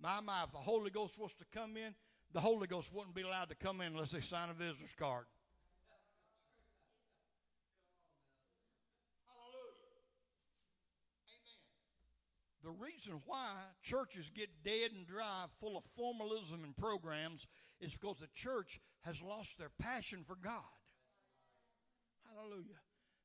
My, 0.00 0.20
my, 0.20 0.44
if 0.44 0.52
the 0.52 0.58
Holy 0.58 0.90
Ghost 0.90 1.18
was 1.18 1.32
to 1.34 1.44
come 1.52 1.76
in, 1.76 1.94
the 2.32 2.40
Holy 2.40 2.66
Ghost 2.66 2.92
wouldn't 2.92 3.14
be 3.14 3.22
allowed 3.22 3.48
to 3.50 3.54
come 3.54 3.80
in 3.80 3.88
unless 3.88 4.12
they 4.12 4.20
sign 4.20 4.50
a 4.50 4.54
visitor's 4.54 4.94
card. 4.98 5.24
The 12.62 12.70
reason 12.70 13.20
why 13.26 13.52
churches 13.82 14.30
get 14.34 14.48
dead 14.62 14.90
and 14.94 15.06
dry, 15.06 15.46
full 15.60 15.78
of 15.78 15.84
formalism 15.96 16.62
and 16.62 16.76
programs, 16.76 17.46
is 17.80 17.92
because 17.92 18.18
the 18.18 18.28
church 18.34 18.80
has 19.02 19.22
lost 19.22 19.58
their 19.58 19.70
passion 19.78 20.24
for 20.26 20.36
God. 20.36 20.62
Hallelujah. 22.34 22.80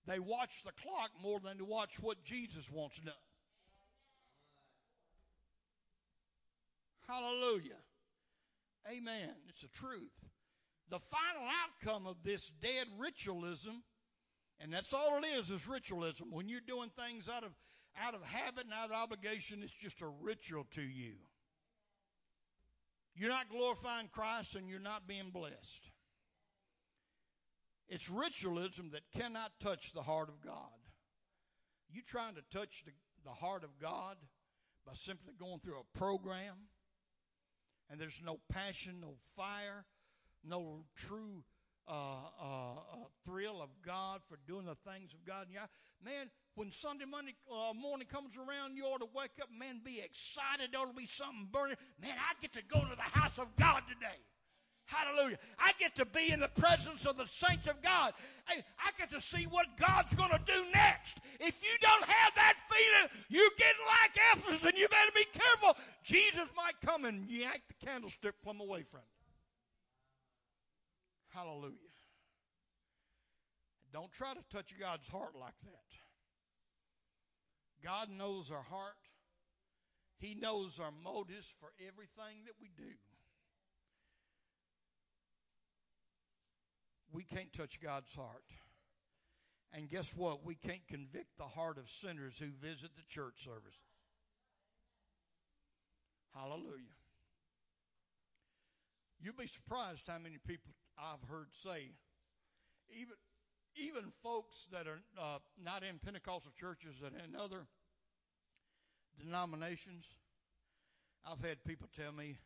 They 0.07 0.19
watch 0.19 0.63
the 0.63 0.71
clock 0.71 1.11
more 1.21 1.39
than 1.39 1.57
to 1.57 1.65
watch 1.65 1.99
what 1.99 2.23
Jesus 2.23 2.69
wants 2.71 2.99
done. 2.99 3.13
Hallelujah. 7.07 7.81
Amen. 8.89 9.31
It's 9.49 9.61
the 9.61 9.67
truth. 9.67 10.13
The 10.89 10.99
final 10.99 11.47
outcome 11.63 12.07
of 12.07 12.17
this 12.23 12.51
dead 12.61 12.87
ritualism, 12.97 13.83
and 14.59 14.71
that's 14.71 14.93
all 14.93 15.19
it 15.21 15.25
is, 15.25 15.49
is 15.49 15.67
ritualism. 15.67 16.27
When 16.31 16.47
you're 16.47 16.61
doing 16.61 16.91
things 16.95 17.27
out 17.27 17.43
of 17.43 17.51
out 18.01 18.13
of 18.13 18.23
habit 18.23 18.65
and 18.65 18.73
out 18.73 18.89
of 18.89 18.95
obligation, 18.95 19.61
it's 19.63 19.73
just 19.73 20.01
a 20.01 20.07
ritual 20.07 20.65
to 20.75 20.81
you. 20.81 21.13
You're 23.15 23.29
not 23.29 23.49
glorifying 23.49 24.09
Christ 24.11 24.55
and 24.55 24.69
you're 24.69 24.79
not 24.79 25.07
being 25.07 25.29
blessed. 25.31 25.89
It's 27.87 28.09
ritualism 28.09 28.91
that 28.91 29.01
cannot 29.15 29.51
touch 29.61 29.93
the 29.93 30.01
heart 30.01 30.29
of 30.29 30.41
God. 30.41 30.53
You 31.89 32.01
trying 32.01 32.35
to 32.35 32.41
touch 32.51 32.83
the, 32.85 32.91
the 33.23 33.31
heart 33.31 33.63
of 33.63 33.79
God 33.79 34.17
by 34.85 34.93
simply 34.95 35.33
going 35.39 35.59
through 35.59 35.79
a 35.79 35.97
program, 35.97 36.55
and 37.89 37.99
there's 37.99 38.19
no 38.23 38.39
passion, 38.49 38.95
no 39.01 39.15
fire, 39.35 39.85
no 40.43 40.83
true 40.95 41.43
uh, 41.87 41.91
uh, 42.41 42.73
uh, 42.73 43.05
thrill 43.23 43.61
of 43.61 43.69
God 43.85 44.21
for 44.27 44.37
doing 44.47 44.65
the 44.65 44.75
things 44.91 45.13
of 45.13 45.23
God. 45.25 45.47
Yeah, 45.53 45.67
man, 46.03 46.29
when 46.55 46.71
Sunday 46.71 47.05
Monday 47.05 47.35
uh, 47.51 47.73
morning 47.73 48.07
comes 48.07 48.31
around, 48.37 48.75
you 48.75 48.85
ought 48.85 48.99
to 48.99 49.09
wake 49.13 49.35
up, 49.41 49.49
man, 49.51 49.81
be 49.83 49.99
excited. 49.99 50.71
There 50.71 50.81
ought 50.81 50.91
to 50.91 50.97
be 50.97 51.07
something 51.07 51.47
burning. 51.51 51.75
Man, 52.01 52.15
I 52.15 52.33
get 52.41 52.53
to 52.53 52.63
go 52.71 52.79
to 52.79 52.95
the 52.95 53.01
house 53.01 53.37
of 53.37 53.53
God 53.57 53.83
today. 53.87 54.19
Hallelujah. 54.85 55.39
I 55.57 55.73
get 55.79 55.95
to 55.95 56.05
be 56.05 56.31
in 56.31 56.39
the 56.39 56.47
presence 56.47 57.05
of 57.05 57.17
the 57.17 57.25
saints 57.27 57.67
of 57.67 57.81
God. 57.81 58.13
Hey, 58.47 58.63
I 58.79 58.91
get 58.97 59.09
to 59.11 59.19
see 59.19 59.45
what 59.45 59.65
God's 59.77 60.13
going 60.13 60.29
to 60.29 60.39
do 60.45 60.63
next. 60.73 61.17
If 61.39 61.55
you 61.63 61.75
don't 61.81 62.05
have 62.05 62.35
that 62.35 62.55
feeling, 62.69 63.09
you're 63.27 63.57
getting 63.57 63.85
like 63.87 64.11
Ephesus, 64.33 64.67
and 64.67 64.77
you 64.77 64.87
better 64.87 65.11
be 65.15 65.25
careful. 65.33 65.75
Jesus 66.03 66.47
might 66.55 66.79
come 66.85 67.05
and 67.05 67.27
yank 67.29 67.63
the 67.67 67.85
candlestick 67.85 68.35
plumb 68.43 68.61
away 68.61 68.83
from 68.83 69.01
you. 69.01 69.25
Hallelujah. 71.33 71.73
Don't 73.91 74.11
try 74.11 74.33
to 74.33 74.43
touch 74.51 74.73
God's 74.79 75.07
heart 75.07 75.33
like 75.39 75.55
that. 75.63 76.04
God 77.85 78.09
knows 78.09 78.49
our 78.51 78.63
heart. 78.63 78.97
He 80.17 80.33
knows 80.33 80.79
our 80.79 80.91
motives 80.91 81.47
for 81.59 81.69
everything 81.79 82.45
that 82.45 82.55
we 82.59 82.71
do. 82.75 82.95
we 87.15 87.23
can't 87.23 87.53
touch 87.53 87.79
God's 87.81 88.13
heart. 88.13 88.43
And 89.71 89.89
guess 89.89 90.13
what? 90.15 90.45
We 90.45 90.55
can't 90.55 90.85
convict 90.87 91.37
the 91.37 91.45
heart 91.45 91.77
of 91.77 91.89
sinners 91.89 92.35
who 92.37 92.47
visit 92.61 92.91
the 92.95 93.03
church 93.09 93.43
services. 93.43 93.79
Hallelujah. 96.33 96.99
You'll 99.21 99.33
be 99.39 99.47
surprised 99.47 100.03
how 100.07 100.19
many 100.19 100.37
people 100.45 100.71
I've 100.99 101.27
heard 101.29 101.47
say, 101.63 101.91
even 102.89 103.15
even 103.77 104.11
folks 104.23 104.67
that 104.71 104.87
are 104.87 105.01
uh, 105.19 105.39
not 105.61 105.83
in 105.83 105.99
Pentecostal 105.99 106.51
churches 106.57 106.95
and 107.05 107.13
in 107.15 107.35
other 107.35 107.67
denominations, 109.19 110.05
I've 111.25 111.43
had 111.43 111.63
people 111.63 111.87
tell 111.95 112.11
me, 112.11 112.37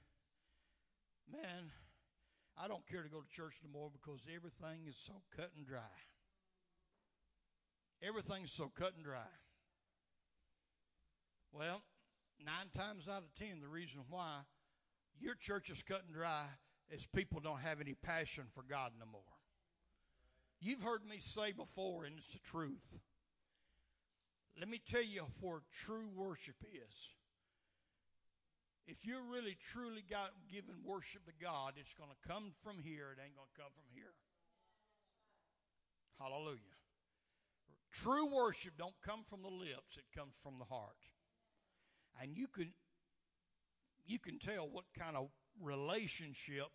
man, 1.32 1.72
I 2.57 2.67
don't 2.67 2.88
care 2.88 3.03
to 3.03 3.09
go 3.09 3.22
to 3.22 3.36
church 3.36 3.55
no 3.63 3.72
more 3.72 3.89
because 3.91 4.22
everything 4.28 4.86
is 4.88 4.95
so 4.95 5.13
cut 5.36 5.51
and 5.57 5.65
dry. 5.65 5.80
Everything's 8.01 8.51
so 8.51 8.72
cut 8.78 8.93
and 8.95 9.03
dry. 9.03 9.32
Well, 11.51 11.82
nine 12.43 12.70
times 12.76 13.07
out 13.07 13.24
of 13.24 13.36
ten, 13.36 13.59
the 13.61 13.67
reason 13.67 14.01
why 14.09 14.41
your 15.20 15.36
church 15.36 15.70
is 15.70 15.84
cut 15.84 16.03
and 16.05 16.15
dry 16.15 16.45
is 16.89 17.05
people 17.13 17.39
don't 17.41 17.59
have 17.59 17.82
any 17.82 17.93
passion 17.93 18.45
for 18.53 18.63
God 18.63 18.91
no 18.99 19.05
more. 19.05 19.22
You've 20.61 20.82
heard 20.82 21.05
me 21.05 21.17
say 21.20 21.51
before, 21.51 22.05
and 22.05 22.15
it's 22.17 22.34
the 22.34 22.39
truth. 22.39 22.99
Let 24.60 24.68
me 24.68 24.82
tell 24.86 25.03
you 25.03 25.24
where 25.39 25.62
true 25.86 26.10
worship 26.16 26.55
is. 26.68 26.95
If 28.88 29.05
you're 29.05 29.24
really 29.24 29.55
truly 29.72 30.03
got, 30.10 30.32
giving 30.51 30.84
worship 30.84 31.24
to 31.26 31.32
God, 31.39 31.74
it's 31.78 31.93
going 31.93 32.10
to 32.10 32.28
come 32.28 32.51
from 32.64 32.80
here. 32.84 33.16
It 33.16 33.22
ain't 33.24 33.36
going 33.36 33.47
to 33.55 33.62
come 33.62 33.72
from 33.72 33.86
here. 33.93 34.18
Hallelujah. 36.20 36.76
True 37.91 38.26
worship 38.34 38.74
don't 38.78 38.95
come 39.05 39.22
from 39.30 39.41
the 39.41 39.49
lips, 39.49 39.97
it 39.97 40.05
comes 40.18 40.34
from 40.43 40.60
the 40.60 40.66
heart. 40.66 40.99
And 42.22 42.36
you 42.36 42.47
can 42.47 42.72
you 44.05 44.20
can 44.20 44.39
tell 44.39 44.68
what 44.68 44.86
kind 44.97 45.16
of 45.16 45.30
relationship 45.62 46.70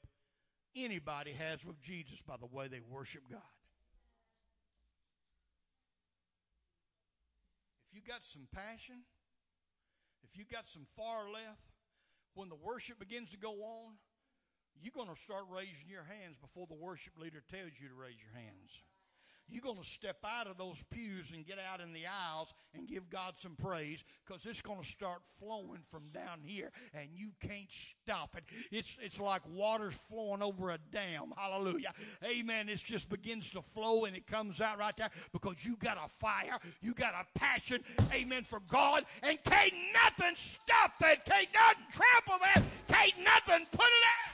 anybody 0.76 1.32
has 1.32 1.64
with 1.64 1.80
Jesus 1.82 2.18
by 2.26 2.36
the 2.36 2.46
way 2.46 2.68
they 2.68 2.80
worship 2.88 3.22
God. 3.30 3.40
You 7.94 8.02
got 8.02 8.26
some 8.26 8.46
passion, 8.52 9.06
if 10.22 10.36
you 10.36 10.44
got 10.50 10.66
some 10.66 10.86
far 10.96 11.30
left, 11.30 11.62
when 12.34 12.48
the 12.48 12.58
worship 12.58 12.98
begins 12.98 13.30
to 13.30 13.38
go 13.38 13.54
on, 13.62 13.94
you're 14.82 14.94
going 14.94 15.08
to 15.08 15.20
start 15.22 15.44
raising 15.48 15.86
your 15.86 16.02
hands 16.02 16.36
before 16.42 16.66
the 16.66 16.74
worship 16.74 17.14
leader 17.16 17.42
tells 17.50 17.70
you 17.78 17.86
to 17.88 17.94
raise 17.94 18.18
your 18.18 18.34
hands 18.34 18.82
you're 19.48 19.62
going 19.62 19.76
to 19.76 19.88
step 19.88 20.16
out 20.24 20.46
of 20.46 20.56
those 20.56 20.76
pews 20.90 21.26
and 21.34 21.46
get 21.46 21.58
out 21.58 21.80
in 21.80 21.92
the 21.92 22.02
aisles 22.06 22.54
and 22.74 22.88
give 22.88 23.08
God 23.10 23.34
some 23.38 23.56
praise 23.56 24.02
because 24.26 24.44
it's 24.46 24.60
going 24.60 24.80
to 24.80 24.86
start 24.86 25.20
flowing 25.38 25.80
from 25.90 26.02
down 26.12 26.40
here 26.42 26.70
and 26.94 27.08
you 27.14 27.30
can't 27.40 27.68
stop 28.02 28.36
it. 28.36 28.44
It's, 28.70 28.96
it's 29.00 29.20
like 29.20 29.42
water's 29.52 29.94
flowing 30.08 30.42
over 30.42 30.70
a 30.70 30.78
dam. 30.92 31.32
Hallelujah. 31.36 31.92
Amen. 32.24 32.68
It 32.68 32.78
just 32.78 33.08
begins 33.08 33.50
to 33.50 33.62
flow 33.74 34.04
and 34.04 34.16
it 34.16 34.26
comes 34.26 34.60
out 34.60 34.78
right 34.78 34.96
there 34.96 35.10
because 35.32 35.64
you 35.64 35.76
got 35.76 35.98
a 36.04 36.08
fire, 36.08 36.58
you 36.80 36.94
got 36.94 37.14
a 37.14 37.38
passion, 37.38 37.82
amen, 38.12 38.44
for 38.44 38.60
God, 38.68 39.04
and 39.22 39.42
can't 39.44 39.74
nothing 39.92 40.34
stop 40.36 40.98
that, 41.00 41.24
can't 41.26 41.48
nothing 41.52 41.84
trample 41.92 42.38
that, 42.40 42.62
can't 42.88 43.24
nothing 43.24 43.66
put 43.72 43.86
it 43.86 44.04
out. 44.28 44.33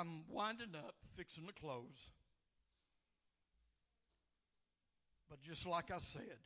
I'm 0.00 0.22
winding 0.30 0.74
up, 0.74 0.94
fixing 1.14 1.46
to 1.46 1.52
close. 1.52 2.12
But 5.28 5.42
just 5.42 5.66
like 5.66 5.90
I 5.90 5.98
said, 5.98 6.38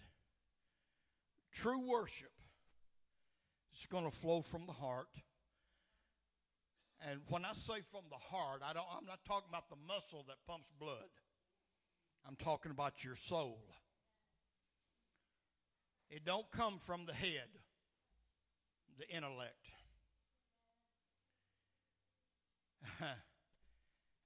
true 1.53 1.79
worship 1.79 2.33
is 3.73 3.87
going 3.87 4.05
to 4.05 4.11
flow 4.11 4.43
from 4.43 4.67
the 4.67 4.73
heart. 4.73 5.07
And 7.09 7.21
when 7.29 7.45
I 7.45 7.53
say 7.53 7.75
from 7.93 8.03
the 8.11 8.17
heart, 8.17 8.63
I 8.69 8.73
don't, 8.73 8.87
I'm 8.99 9.07
not 9.07 9.25
talking 9.25 9.49
about 9.51 9.69
the 9.69 9.77
muscle 9.87 10.25
that 10.27 10.37
pumps 10.49 10.73
blood. 10.81 11.11
I'm 12.27 12.37
talking 12.37 12.73
about 12.73 13.05
your 13.05 13.15
soul. 13.15 13.61
It 16.11 16.25
don't 16.25 16.51
come 16.51 16.79
from 16.81 17.07
the 17.07 17.15
head, 17.15 17.49
the 18.99 19.09
intellect. 19.15 19.69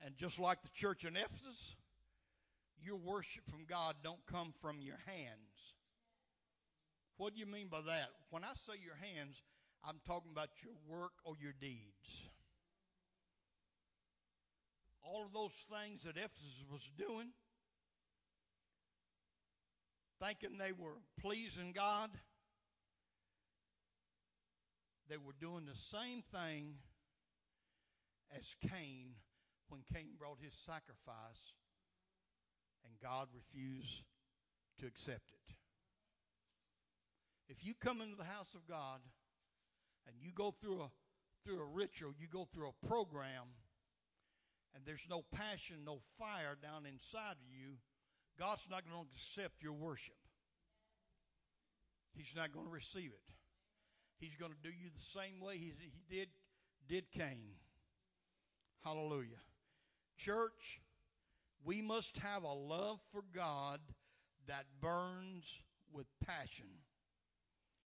And 0.09 0.17
just 0.17 0.39
like 0.39 0.63
the 0.63 0.71
church 0.73 1.05
in 1.05 1.17
Ephesus, 1.17 1.77
your 2.83 2.97
worship 2.97 3.43
from 3.45 3.67
God 3.69 3.97
don't 4.03 4.25
come 4.25 4.55
from 4.59 4.81
your 4.81 4.97
hands. 5.05 5.75
What 7.19 7.35
do 7.35 7.41
you 7.41 7.45
mean 7.45 7.69
by 7.69 7.83
that? 7.83 8.09
When 8.31 8.43
I 8.43 8.53
say 8.55 8.81
your 8.83 8.95
hands, 8.95 9.43
I'm 9.87 10.01
talking 10.07 10.31
about 10.33 10.49
your 10.65 10.73
work 10.89 11.13
or 11.27 11.35
your 11.39 11.53
deeds. 11.61 12.23
All 15.03 15.27
of 15.27 15.35
those 15.35 15.53
things 15.71 16.05
that 16.05 16.17
Ephesus 16.17 16.65
was 16.73 16.91
doing, 16.97 17.29
thinking 20.25 20.57
they 20.57 20.73
were 20.73 21.03
pleasing 21.21 21.73
God, 21.77 22.09
they 25.11 25.19
were 25.19 25.35
doing 25.39 25.67
the 25.67 25.79
same 25.79 26.23
thing 26.33 26.77
as 28.35 28.57
Cain 28.63 29.09
when 29.69 29.83
Cain 29.93 30.17
brought 30.19 30.39
his 30.43 30.55
sacrifice 30.55 31.55
and 32.85 32.95
God 33.03 33.29
refused 33.35 34.03
to 34.81 34.87
accept 34.87 35.31
it. 35.33 35.55
If 37.49 37.65
you 37.65 37.75
come 37.75 38.01
into 38.01 38.17
the 38.17 38.25
house 38.25 38.55
of 38.55 38.67
God 38.69 39.01
and 40.07 40.17
you 40.21 40.33
go 40.33 40.55
through 40.61 40.83
a 40.83 40.91
through 41.45 41.61
a 41.61 41.65
ritual, 41.65 42.13
you 42.19 42.27
go 42.31 42.47
through 42.53 42.69
a 42.69 42.87
program, 42.87 43.47
and 44.75 44.85
there's 44.85 45.07
no 45.09 45.23
passion, 45.35 45.77
no 45.85 46.01
fire 46.19 46.57
down 46.61 46.85
inside 46.85 47.37
of 47.41 47.49
you, 47.51 47.77
God's 48.39 48.67
not 48.71 48.85
going 48.85 49.07
to 49.07 49.09
accept 49.15 49.63
your 49.63 49.73
worship. 49.73 50.17
He's 52.15 52.35
not 52.37 52.53
going 52.53 52.67
to 52.67 52.73
receive 52.73 53.11
it. 53.11 53.33
He's 54.19 54.35
going 54.35 54.53
to 54.53 54.59
do 54.63 54.69
you 54.69 54.91
the 54.95 55.19
same 55.21 55.41
way 55.41 55.57
he, 55.59 55.73
he 55.79 56.03
did 56.15 56.29
did 56.89 57.11
Cain. 57.13 57.55
Hallelujah. 58.85 59.41
Church, 60.19 60.81
we 61.65 61.81
must 61.81 62.19
have 62.19 62.43
a 62.43 62.53
love 62.53 62.99
for 63.13 63.23
God 63.35 63.81
that 64.49 64.65
burns 64.81 65.63
with 65.93 66.07
passion. 66.27 66.67